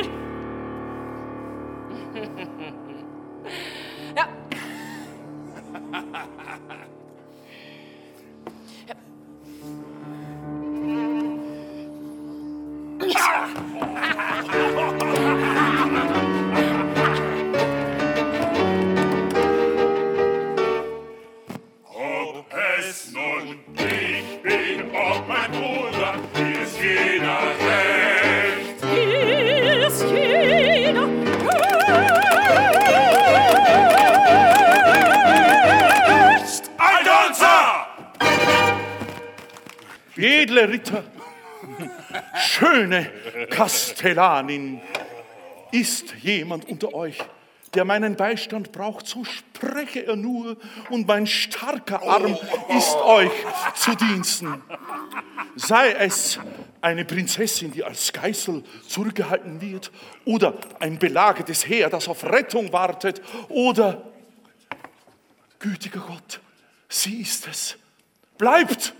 [44.04, 44.82] Kastellanin,
[45.72, 47.16] ist jemand unter euch,
[47.72, 50.58] der meinen Beistand braucht, so spreche er nur,
[50.90, 52.36] und mein starker Arm
[52.68, 53.32] ist euch
[53.74, 54.62] zu Diensten.
[55.56, 56.38] Sei es
[56.82, 59.90] eine Prinzessin, die als Geißel zurückgehalten wird,
[60.26, 64.02] oder ein belagertes Heer, das auf Rettung wartet, oder,
[65.58, 66.40] gütiger Gott,
[66.90, 67.78] sie ist es.
[68.36, 68.92] Bleibt!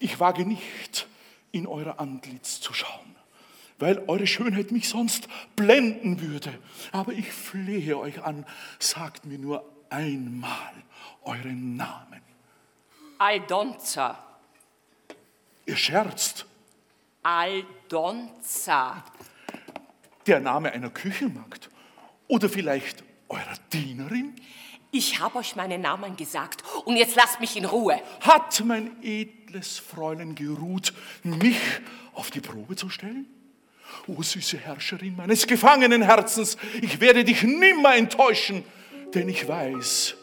[0.00, 1.06] Ich wage nicht,
[1.58, 3.16] in euer Antlitz zu schauen,
[3.78, 6.56] weil eure Schönheit mich sonst blenden würde.
[6.92, 8.46] Aber ich flehe euch an,
[8.78, 10.72] sagt mir nur einmal
[11.22, 12.22] euren Namen.
[13.18, 14.24] Aldonza.
[15.66, 16.46] Ihr scherzt.
[17.22, 19.04] Aldonza.
[20.26, 21.68] Der Name einer Küchenmagd
[22.28, 24.34] oder vielleicht eurer Dienerin?
[24.90, 28.00] Ich habe euch meinen Namen gesagt und jetzt lasst mich in Ruhe.
[28.20, 31.60] Hat mein edles Fräulein geruht, mich
[32.14, 33.26] auf die Probe zu stellen?
[34.06, 38.64] O süße Herrscherin meines gefangenen Herzens, ich werde dich nimmer enttäuschen,
[39.14, 40.14] denn ich weiß,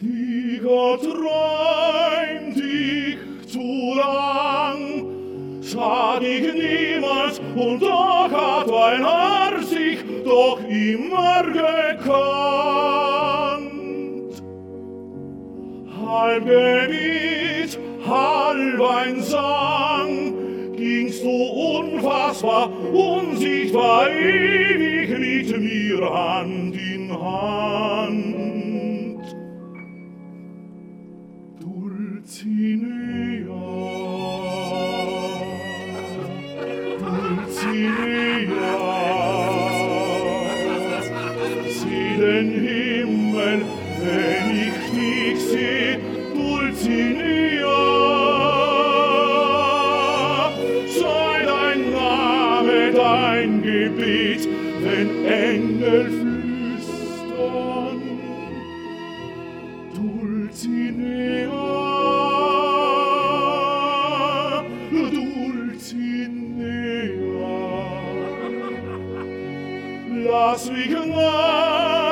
[0.00, 3.18] Ich träumt dich
[3.50, 6.87] zu lang, sag ich niemals,
[7.58, 12.08] und doch hat ein Herr sich doch immer gekannt.
[16.06, 20.34] Halb Gebet, halb ein Sang,
[20.76, 28.38] gingst du unfassbar, unsichtbar, ewig mit mir Hand in Hand.
[31.60, 32.97] Dulcinea,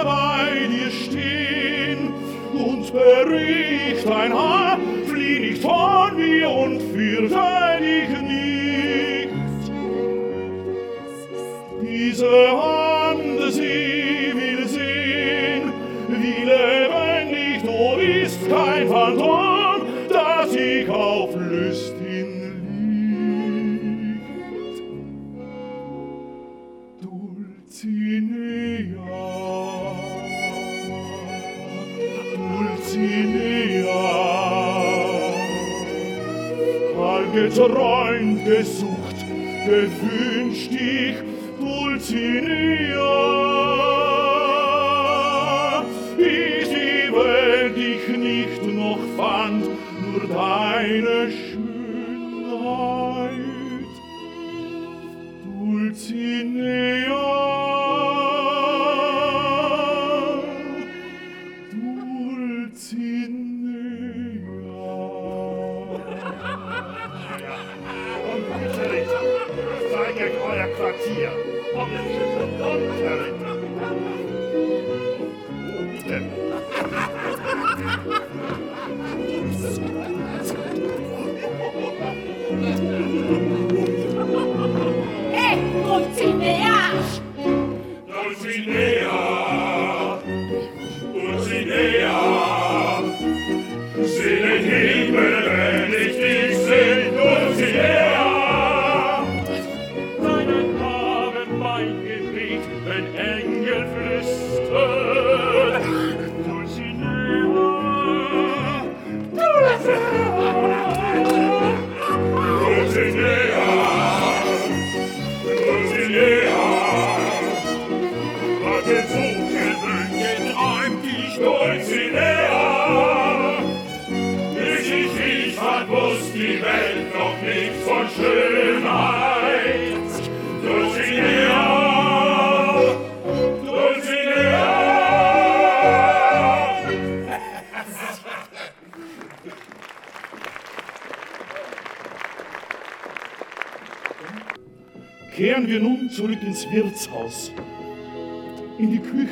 [0.05, 2.13] bei dir stehen
[2.53, 7.37] und bericht dein Haar, flieh nicht von mir und fürchte
[7.81, 9.73] dich nicht.
[11.83, 12.27] Diese
[37.57, 39.25] geträumt, gesucht,
[39.65, 40.16] gewünscht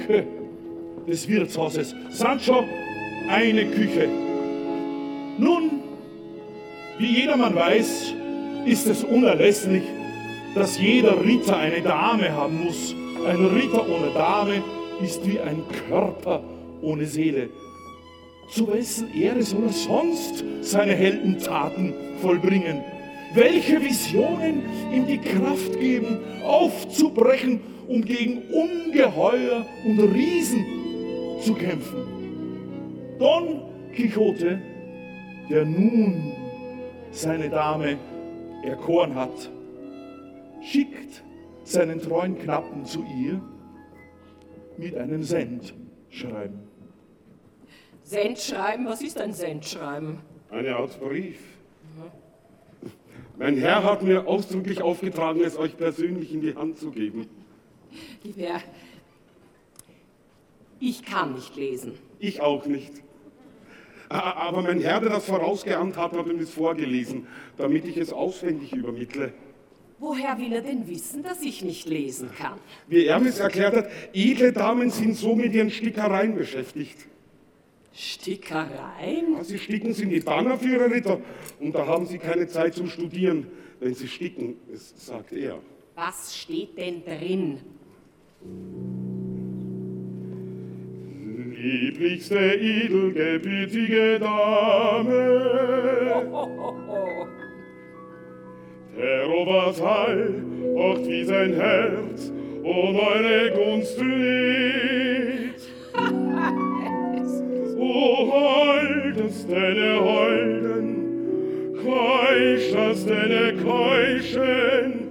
[0.06, 0.26] Küche
[1.06, 1.94] des Wirtshauses.
[2.10, 2.64] Sancho,
[3.28, 4.08] eine Küche.
[5.38, 5.82] Nun,
[6.98, 8.14] wie jedermann weiß,
[8.66, 9.82] ist es unerlässlich,
[10.54, 12.94] dass jeder Ritter eine Dame haben muss.
[13.26, 14.62] Ein Ritter ohne Dame
[15.02, 16.42] ist wie ein Körper
[16.80, 17.48] ohne Seele.
[18.50, 22.80] Zu wessen Ehre soll er sonst seine Heldentaten vollbringen?
[23.34, 30.64] Welche Visionen ihm die Kraft geben, aufzubrechen, um gegen Ungeheuer und Riesen
[31.40, 32.14] zu kämpfen?
[33.18, 33.62] Don
[33.92, 34.60] Quixote,
[35.48, 36.32] der nun
[37.10, 37.98] seine Dame
[38.64, 39.50] erkoren hat,
[40.62, 41.22] schickt
[41.64, 43.40] seinen treuen Knappen zu ihr
[44.76, 46.60] mit einem Sendschreiben.
[48.02, 50.18] Sendschreiben, was ist ein Sendschreiben?
[50.50, 51.38] Eine Art Brief.
[53.38, 57.26] Mein Herr hat mir ausdrücklich aufgetragen, es euch persönlich in die Hand zu geben.
[58.22, 58.60] Lieber
[60.80, 61.94] ich kann nicht lesen.
[62.18, 62.92] Ich auch nicht.
[64.08, 67.26] Aber mein Herr, der das vorausgeahnt hat, hat mir es vorgelesen,
[67.56, 69.32] damit ich es auswendig übermittle.
[69.98, 72.58] Woher will er denn wissen, dass ich nicht lesen kann?
[72.88, 77.06] Wie er mir es erklärt hat, edle Damen sind so mit ihren Stickereien beschäftigt.
[77.94, 79.34] Stickereien?
[79.36, 81.20] Ja, Sie sticken sie in die Banner für ihre Ritter
[81.60, 83.46] und da haben sie keine Zeit zum Studieren,
[83.80, 85.60] wenn sie sticken, sagt er.
[85.94, 87.60] Was steht denn drin?
[91.56, 95.40] Lieblichste, edelgebürtige Dame,
[98.96, 100.42] der Oberteil
[100.74, 102.32] pocht wie sein Herz
[102.62, 105.62] um eure Gunst liegt.
[107.78, 110.86] O holdestene Holden,
[111.84, 115.03] keuschestene Keuschen,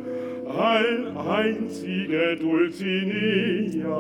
[0.58, 3.94] all einzige Dulcinea.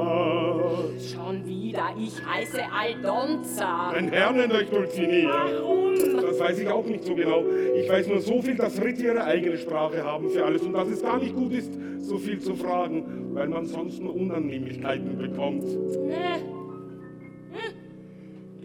[1.00, 3.92] Schon wieder, ich heiße Aldonza.
[3.94, 5.30] Mein Herr nennt euch Dulcinea.
[5.30, 5.94] Warum?
[6.22, 7.44] Das weiß ich auch nicht so genau.
[7.76, 10.88] Ich weiß nur so viel, dass Ritter ihre eigene Sprache haben für alles und dass
[10.88, 15.64] es gar nicht gut ist, so viel zu fragen, weil man sonst nur Unannehmlichkeiten bekommt.
[15.64, 16.40] Ne,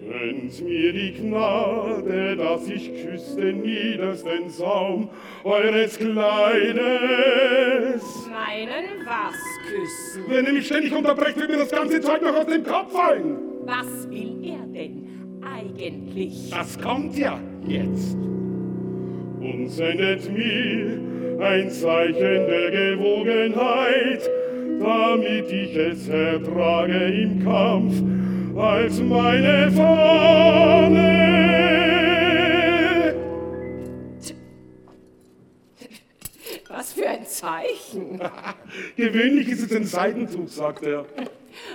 [0.09, 5.11] Gönnt mir die Gnade, dass ich küsse den niedersten Saum
[5.45, 6.79] eures Kleides.
[8.31, 9.37] meinen was
[9.69, 10.23] küssen?
[10.29, 13.37] Wenn ihr mich ständig unterbrecht, wird mir das ganze Zeug noch aus dem Kopf fallen.
[13.67, 15.07] Was will er denn
[15.43, 16.51] eigentlich?
[16.51, 18.17] Das kommt ja jetzt.
[19.41, 21.01] und sendet mir
[21.41, 24.29] ein Zeichen der Gewogenheit,
[24.81, 28.03] damit ich es ertrage im Kampf
[28.59, 31.19] als meine Fahne.
[36.69, 38.21] Was für ein Zeichen?
[38.97, 41.07] Gewöhnlich ist es ein Seidenzug, sagt er.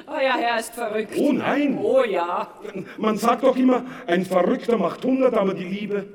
[0.08, 1.14] Euer Herr ist verrückt.
[1.18, 1.78] Oh nein.
[1.78, 2.54] Oh ja.
[2.98, 6.06] Man sagt doch immer, ein Verrückter macht hundert, aber die Liebe,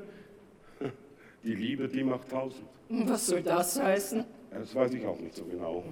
[1.43, 2.65] die Liebe, die macht tausend.
[2.89, 4.25] Was soll das heißen?
[4.51, 5.83] Das weiß ich auch nicht so genau.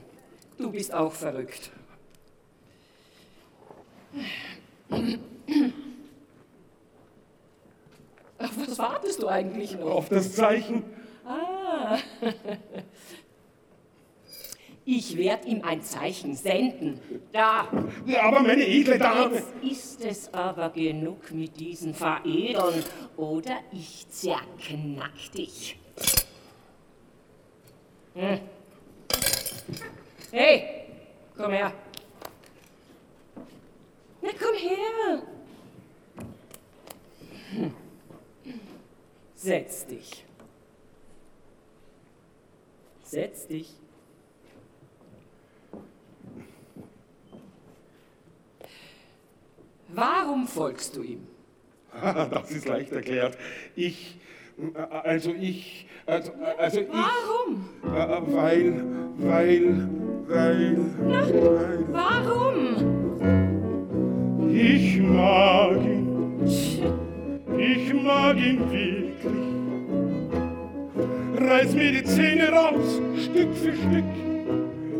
[0.57, 1.71] Du bist auch verrückt.
[8.39, 9.87] Auf was wartest du eigentlich noch?
[9.95, 10.83] Auf das Zeichen,
[11.25, 11.97] Ah.
[14.85, 17.01] Ich werde ihm ein Zeichen senden.
[17.33, 17.67] Da.
[18.21, 19.35] Aber meine edle Dame.
[19.35, 22.85] Jetzt ist es aber genug mit diesen Veredeln,
[23.17, 25.77] oder ich zerknack dich.
[28.15, 28.39] Hm.
[30.31, 30.63] Hey,
[31.35, 31.73] komm her.
[34.21, 35.23] Na, komm her.
[37.51, 37.73] Hm.
[39.35, 40.25] Setz dich.
[43.03, 43.73] Setz dich.
[49.89, 51.27] Warum folgst du ihm?
[52.31, 53.37] Das ist leicht erklärt.
[53.75, 54.19] Ich,
[55.03, 57.69] also ich, also, also ich, Warum?
[57.83, 58.83] äh, weil,
[59.17, 59.89] weil,
[60.27, 63.06] weil, weil, Warum?
[64.49, 66.07] Ich mag ihn,
[67.57, 69.47] ich mag ihn wirklich.
[71.49, 74.03] Reiß mir die Zähne raus, Stück für Stück.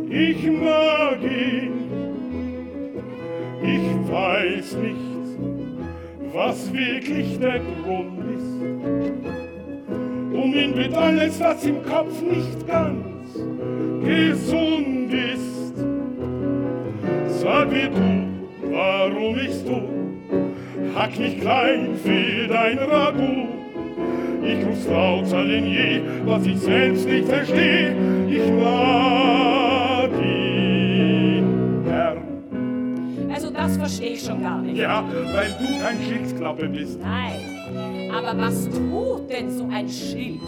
[0.10, 1.74] Ich mag ihn.
[3.64, 4.96] Ich weiß nicht,
[6.34, 8.62] was wirklich der Grund ist.
[10.34, 13.34] um ihn mit alles, was im Kopf nicht ganz
[14.04, 14.67] gesund
[19.28, 19.82] warum ich du,
[20.96, 23.48] hack mich klein für dein Ragout.
[24.44, 27.92] Ich ruf's lauter denn je, was ich selbst nicht versteh.
[28.30, 32.24] Ich mag ihn gern.
[33.34, 34.78] Also das verstehe ich schon gar nicht.
[34.78, 35.04] Ja,
[35.34, 37.00] weil du kein Schildklappe bist.
[37.02, 38.12] Nein.
[38.14, 40.48] Aber was tut denn so ein Schildknappe?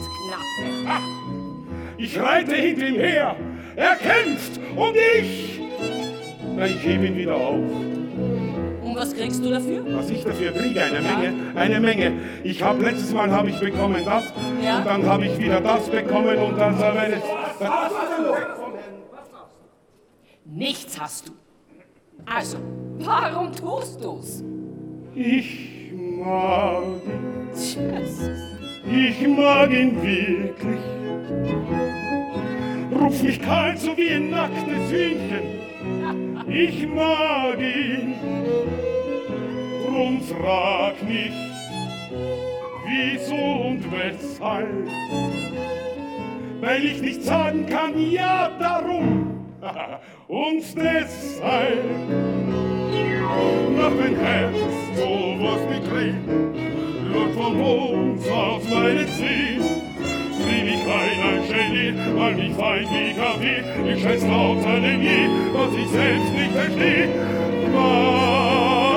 [1.97, 3.35] Ich reite hinter ihm her.
[3.75, 5.59] Er kämpft und ich.
[6.55, 7.88] Na, ich hebe ihn wieder auf.
[9.19, 9.83] Was kriegst du dafür?
[9.97, 12.11] Was ich dafür kriege, eine Menge, eine Menge.
[12.45, 14.77] Ich habe letztes Mal habe ich bekommen das Ja.
[14.77, 17.21] und dann habe ich wieder das bekommen und dann so meine.
[20.45, 21.33] Nichts hast du.
[22.25, 22.59] Also,
[22.99, 24.41] warum tust du's?
[25.15, 28.29] Ich mag ihn, Tschüss.
[28.89, 30.79] ich mag ihn wirklich.
[32.97, 35.59] Ruf mich kalt so wie ein nacktes Hühnchen.
[36.49, 38.15] Ich mag ihn,
[39.89, 41.33] drum frag nicht,
[42.85, 44.87] wieso und weshalb.
[46.61, 49.45] Weil ich nicht sagen kann, ja, darum
[50.27, 51.85] und deshalb.
[53.77, 54.57] Nach mein Herz
[54.95, 56.27] sowas begräbt,
[57.13, 59.63] Lord vom Mond auf meine Zehen.
[60.41, 65.73] Trieb ich ein, Genie, weil mich fein wie Kaffee, ich scheiß lauter denn je, was
[65.75, 67.07] ich selbst nicht versteh.
[67.73, 68.88] Mag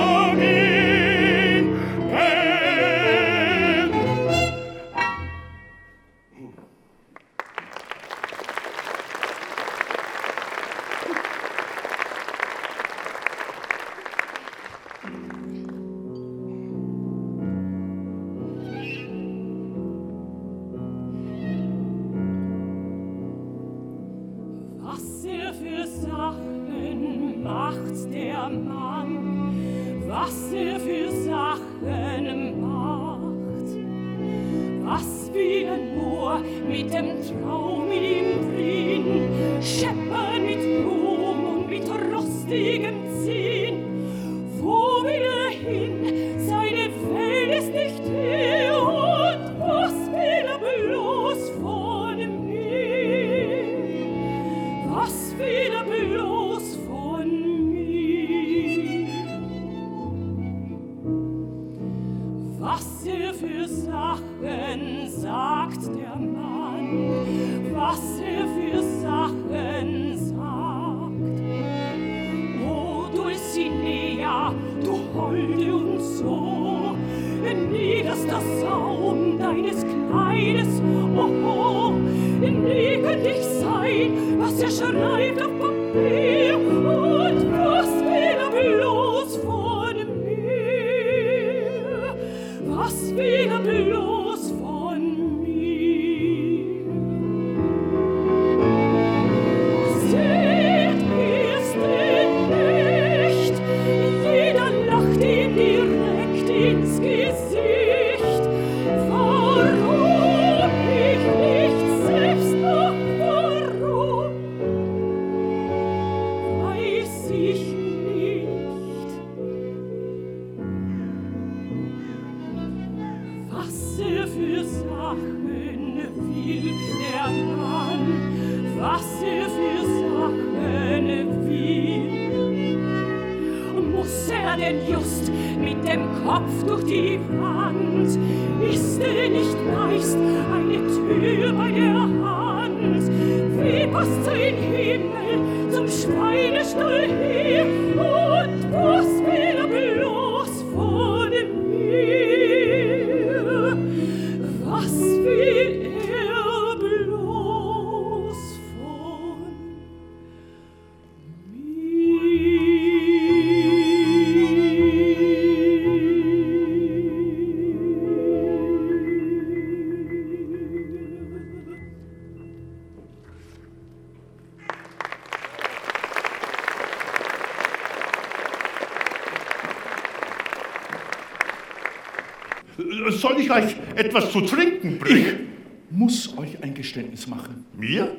[184.04, 185.48] etwas zu trinken bringen?
[185.90, 187.64] Ich muss euch ein Geständnis machen.
[187.76, 188.16] Mir?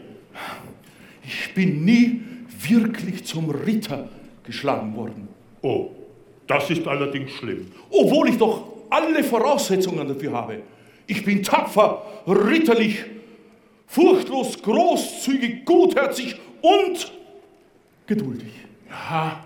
[1.26, 2.22] Ich bin nie
[2.68, 4.10] wirklich zum Ritter
[4.44, 5.28] geschlagen worden.
[5.62, 5.90] Oh,
[6.48, 7.68] das ist allerdings schlimm.
[7.90, 10.62] Obwohl ich doch alle Voraussetzungen dafür habe.
[11.08, 13.04] Ich bin tapfer, ritterlich,
[13.88, 17.12] furchtlos, großzügig, gutherzig und
[18.06, 18.52] geduldig.
[18.90, 19.44] Ja,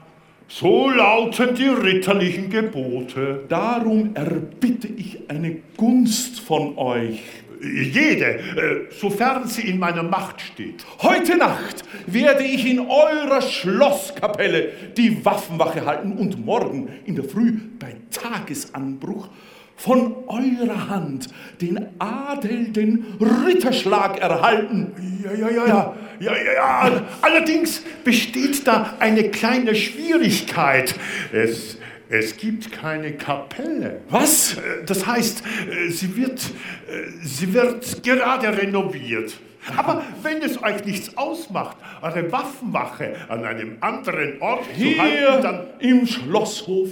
[0.48, 3.44] so lauten die ritterlichen Gebote.
[3.50, 7.20] Darum erbitte ich eine Gunst von euch.
[7.62, 10.86] Jede, äh, sofern sie in meiner Macht steht.
[11.02, 17.54] Heute Nacht werde ich in eurer Schlosskapelle die Waffenwache halten und morgen in der Früh
[17.80, 19.30] bei Tagesanbruch
[19.78, 21.28] von eurer Hand
[21.62, 24.92] den Adel, den Ritterschlag erhalten.
[25.24, 27.06] Ja, ja, ja, ja, ja, ja, ja.
[27.22, 30.96] Allerdings besteht da eine kleine Schwierigkeit.
[31.32, 31.78] Es,
[32.10, 34.02] es gibt keine Kapelle.
[34.10, 34.54] Was?
[34.58, 39.38] Äh, Das heißt, äh, sie wird, äh, sie wird gerade renoviert.
[39.76, 45.40] Aber wenn es euch nichts ausmacht, eure Waffenwache an einem anderen Ort zu halten, Hier
[45.42, 46.90] dann im Schlosshof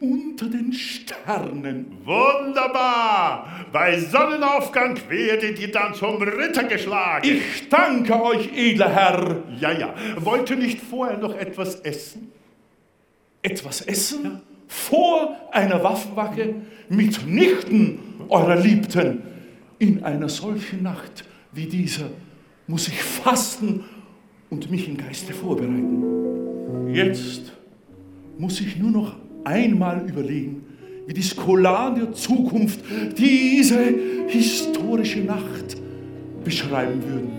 [0.00, 1.98] unter den Sternen.
[2.04, 3.66] Wunderbar!
[3.72, 7.28] Bei Sonnenaufgang werdet ihr dann zum Ritter geschlagen.
[7.28, 9.42] Ich danke euch, edler Herr.
[9.60, 9.94] ja, ja.
[10.20, 12.30] Wollt ihr nicht vorher noch etwas essen?
[13.42, 14.40] Etwas essen?
[14.68, 16.54] Vor einer Waffenwache
[16.88, 19.22] mitnichten eurer Liebten.
[19.78, 22.10] In einer solchen Nacht wie dieser
[22.66, 23.84] muss ich fasten
[24.50, 26.92] und mich im Geiste vorbereiten.
[26.92, 27.52] Jetzt
[28.38, 29.16] muss ich nur noch
[29.48, 30.62] einmal überlegen,
[31.06, 32.80] wie die Scholar der Zukunft
[33.16, 33.80] diese
[34.28, 35.76] historische Nacht
[36.44, 37.30] beschreiben würden.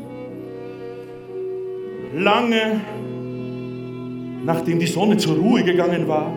[2.23, 2.81] Lange
[4.43, 6.33] nachdem die Sonne zur Ruhe gegangen war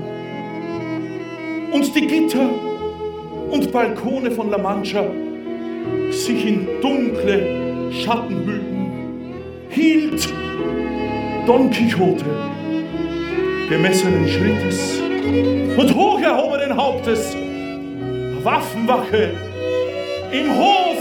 [1.73, 2.51] und die Gitter
[3.51, 5.05] und Balkone von La Mancha
[6.11, 8.87] sich in dunkle Schatten hüllten,
[9.71, 10.29] hielt
[11.47, 12.25] Don Quixote
[13.69, 17.37] gemessenen Schrittes und hoch erhobenen Hauptes
[18.43, 19.31] Waffenwache
[20.33, 20.99] im Hof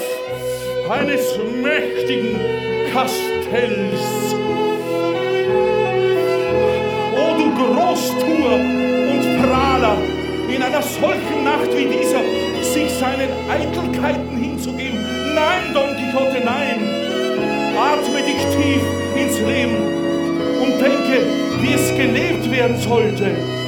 [0.90, 2.40] eines mächtigen
[2.94, 4.36] Kastells.
[7.16, 8.56] O du Großtuer
[9.12, 9.98] und Prahler,
[10.54, 12.22] in einer solchen Nacht wie dieser
[12.62, 15.00] sich seinen Eitelkeiten hinzugeben.
[15.34, 16.80] Nein, Don Quixote, nein.
[17.76, 18.84] Atme dich tief
[19.16, 19.78] ins Leben
[20.62, 21.26] und denke,
[21.62, 23.61] wie es gelebt werden sollte.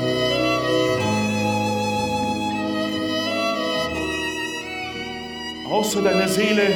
[5.74, 6.68] Außer deiner Seele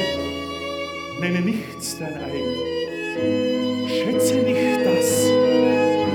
[1.20, 2.56] nenne nichts dein eigen.
[3.86, 5.30] Schätze nicht das,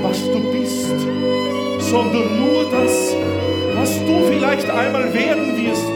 [0.01, 0.89] was du bist,
[1.79, 3.15] sondern nur das,
[3.75, 5.93] was du vielleicht einmal werden wirst.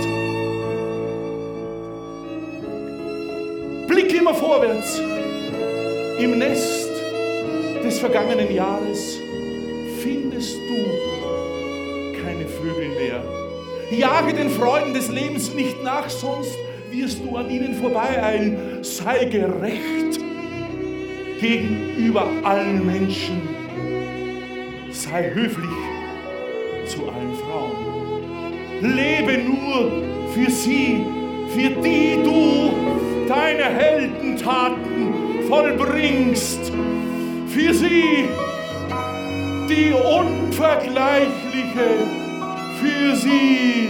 [3.89, 5.01] Blick immer vorwärts.
[6.19, 6.89] Im Nest
[7.83, 9.17] des vergangenen Jahres
[10.01, 10.85] findest du
[12.23, 13.21] keine Vögel mehr.
[13.91, 16.57] Jage den Freuden des Lebens nicht nach, sonst
[16.91, 18.83] wirst du an ihnen vorbeieilen.
[18.83, 20.19] Sei gerecht
[21.39, 23.41] gegenüber allen Menschen.
[24.91, 25.69] Sei höflich
[26.85, 27.88] zu allen Frauen.
[28.81, 29.91] Lebe nur
[30.33, 31.03] für sie,
[31.49, 32.71] für die du
[33.27, 36.71] deine Heldentaten vollbringst.
[37.47, 38.25] Für sie,
[39.69, 41.88] die unvergleichliche,
[42.79, 43.88] für sie,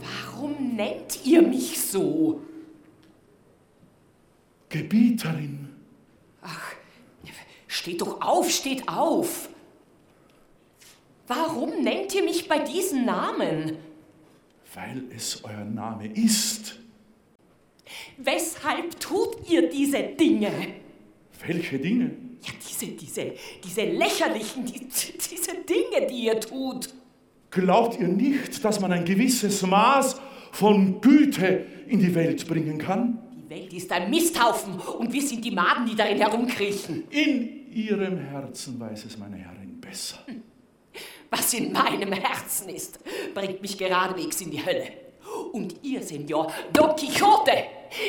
[0.00, 2.40] Warum nennt ihr mich so?
[4.68, 5.68] Gebieterin,
[6.42, 6.72] Ach,
[7.66, 9.48] steht doch auf, steht auf.
[11.26, 13.78] Warum nennt ihr mich bei diesen Namen?
[14.74, 16.78] weil es euer Name ist.
[18.18, 20.52] Weshalb tut ihr diese Dinge?
[21.46, 22.10] Welche Dinge?
[22.80, 23.32] Diese, diese,
[23.64, 26.90] diese lächerlichen, die, diese Dinge, die ihr tut.
[27.50, 30.20] Glaubt ihr nicht, dass man ein gewisses Maß
[30.52, 33.18] von Güte in die Welt bringen kann?
[33.34, 37.04] Die Welt ist ein Misthaufen und wir sind die Maden, die darin herumkriechen.
[37.10, 40.18] In ihrem Herzen weiß es meine Herrin besser.
[41.30, 42.98] Was in meinem Herzen ist,
[43.34, 45.05] bringt mich geradewegs in die Hölle.
[45.52, 47.52] Und ihr, Senor Don Quixote,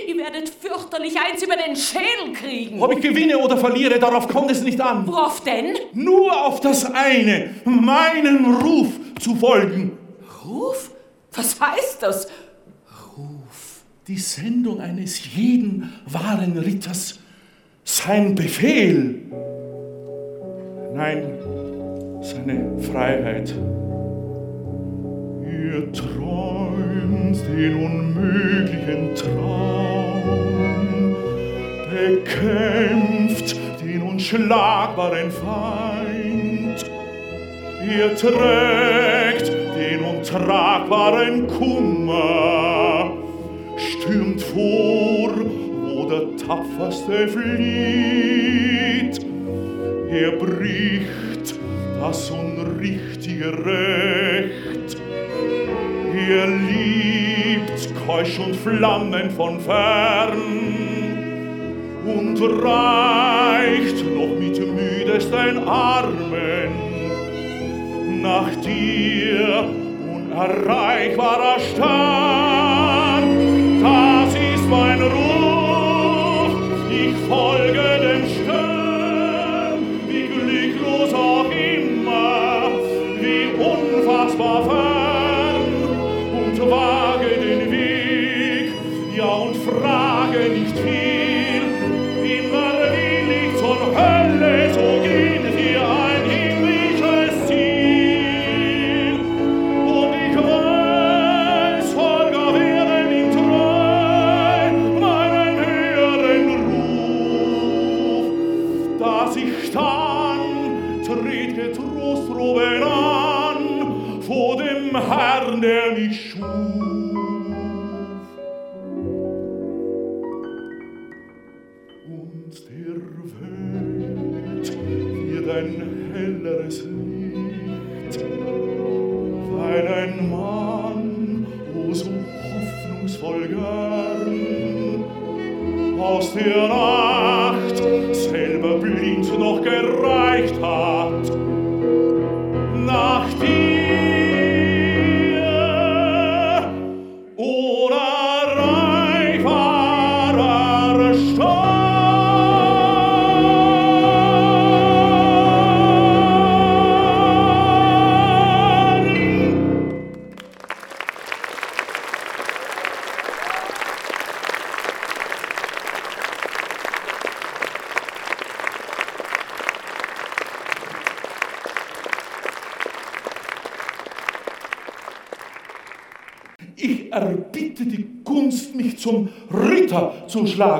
[0.07, 2.81] ihr werdet fürchterlich eins über den Schädel kriegen.
[2.81, 5.07] Ob ich gewinne oder verliere, darauf kommt es nicht an.
[5.07, 5.75] Worauf denn?
[5.93, 9.97] Nur auf das eine, meinen Ruf zu folgen.
[10.45, 10.91] Ruf?
[11.33, 12.27] Was heißt das?
[14.07, 17.19] Die Sendung eines jeden wahren Ritters,
[17.83, 19.21] sein Befehl.
[20.93, 21.37] Nein,
[22.21, 23.53] seine Freiheit.
[25.43, 25.91] Ihr
[27.27, 31.15] träumt den unmöglichen Traum,
[31.89, 36.85] bekämpft den unschlagbaren Feind.
[37.89, 43.11] Er trägt den untragbaren Kummer,
[43.77, 45.31] stürmt vor,
[45.83, 49.19] wo der Tapferste flieht.
[50.09, 51.55] Er bricht
[51.99, 54.86] das unrichtige Recht.
[56.17, 60.41] Er liebt keusch und Flammen von fern
[62.05, 66.71] und reicht noch mit müdesten Armen
[68.23, 69.69] nach dir
[70.11, 73.23] unerreichbarer Stern.
[73.83, 76.51] Das ist mein Ruf,
[76.89, 77.96] ich folge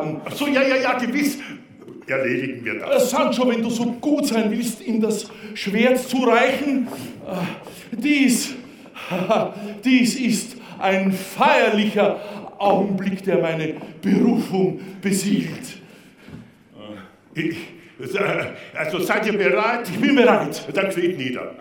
[0.08, 0.22] schlagen.
[0.26, 1.40] Ach so, ja, ja, ja, gewiss.
[2.08, 3.04] Erledigen wir das.
[3.04, 6.88] Äh, Sancho, wenn du so gut sein willst, ihm das Schwert zu reichen.
[7.28, 8.54] Äh, Dies,
[9.86, 12.20] dies ist ein feierlicher
[12.58, 15.82] Augenblick, der meine Berufung besiegelt.
[17.34, 17.56] Ich,
[18.00, 19.90] äh, also seid ihr bereit?
[19.90, 20.68] Ich bin bereit.
[20.74, 21.56] Dann kniet nieder.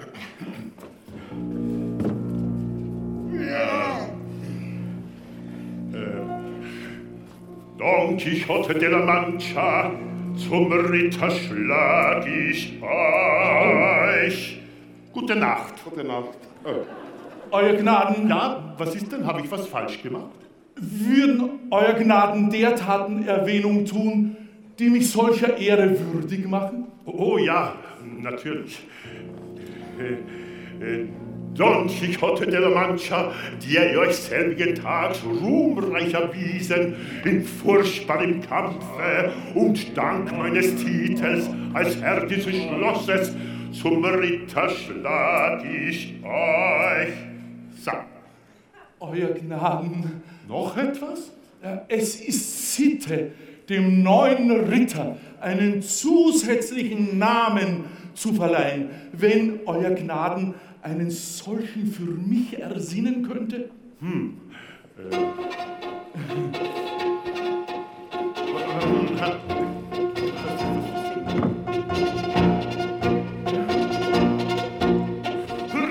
[7.87, 9.93] Don Quixote de la Mancha,
[10.35, 14.61] zum Ritter schlag ich euch.
[15.13, 15.75] Gute Nacht.
[15.85, 16.37] Gute Nacht.
[17.53, 19.25] Euer Gnaden, Ja, was ist denn?
[19.25, 20.33] Habe ich was falsch gemacht?
[20.75, 24.37] würden Euer Gnaden der Taten Erwähnung tun,
[24.81, 26.89] die mich solcher Ehre würdig machen?
[27.05, 27.77] Oh ja,
[28.21, 28.81] natürlich.
[30.01, 31.07] Äh, äh,
[31.57, 33.33] Don Quixote de la Mancha,
[33.67, 36.95] der ihr euch selbigen Tags ruhmreich erwiesen
[37.25, 43.35] in furchtbarem Kampfe und dank meines Titels als Herr dieses Schlosses
[43.73, 47.15] zum Ritter schlag ich euch.
[47.81, 47.93] So,
[49.01, 51.33] Euer Gnaden, noch etwas?
[51.89, 53.33] es ist Sitte,
[53.69, 57.85] dem neuen Ritter einen zusätzlichen Namen
[58.15, 60.55] zu verleihen, wenn Euer Gnaden
[60.87, 63.71] einen solchen für mich ersinnen könnte.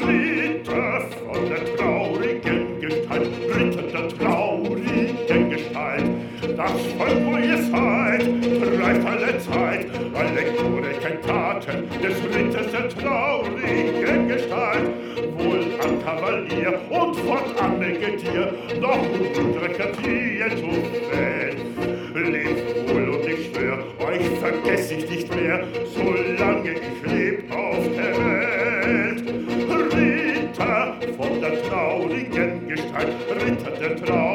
[0.07, 6.05] Ritter von der traurigen Gestalt, Ritter der traurigen Gestalt.
[6.55, 8.23] Das Volk, wo ihr seid,
[8.79, 9.24] preist alle
[9.55, 14.89] Zeit, alle glorreichen Taten des Ritters der traurigen Gestalt.
[15.37, 18.99] Wohl am Kavalier und fortan Getier, noch
[19.37, 20.71] unrecher Tier zu
[21.09, 21.57] fällen.
[22.15, 28.13] Lebt wohl und ich schwör, euch vergess ich nicht mehr, solange ich leb auf der
[28.25, 29.23] Welt.
[29.93, 34.34] Ritter von der traurigen Gestalt, Ritter der traurigen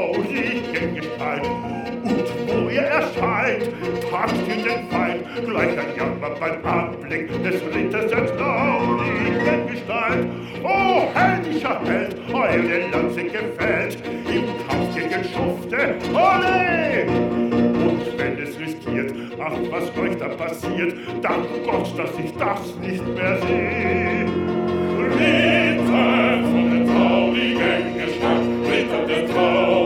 [3.51, 10.27] erscheint, tagt ihr den Feind, gleich ein Jammer beim Anblick des Ritters traurigen Gestalt.
[10.63, 13.99] O heldischer Held, eure Lanze gefällt,
[14.29, 17.07] im Kampf gegen Schufte, ole!
[17.09, 23.07] Und wenn es riskiert, ach, was euch da passiert, dank Gott, dass ich das nicht
[23.07, 24.27] mehr sehe.
[25.13, 29.80] Ritter von der traurigen Gestalt, Ritter der traurigen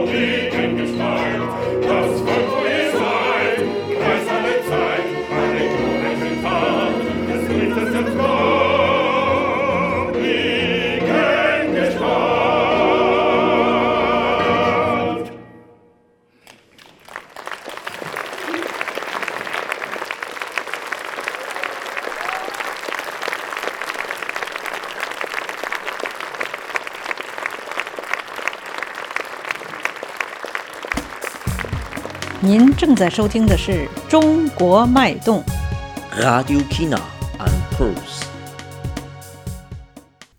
[32.74, 33.70] 您正在收听的是
[34.08, 35.40] 《中国脉动》。
[36.20, 37.00] Radio China
[37.38, 38.24] and Pulse。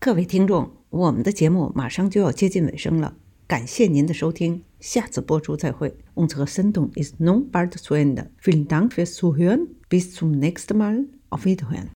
[0.02, 3.14] 各位听众，我们的节目马上就要接近尾声了，
[3.48, 5.96] 感谢您的收听，下次播出再会。
[6.16, 8.28] Unsere Sendung ist nun bald zu Ende.
[8.44, 9.68] Vielen Dank fürs Zuhören.
[9.88, 11.06] Bis zum nächsten Mal.
[11.30, 11.88] Auf Wiederhören.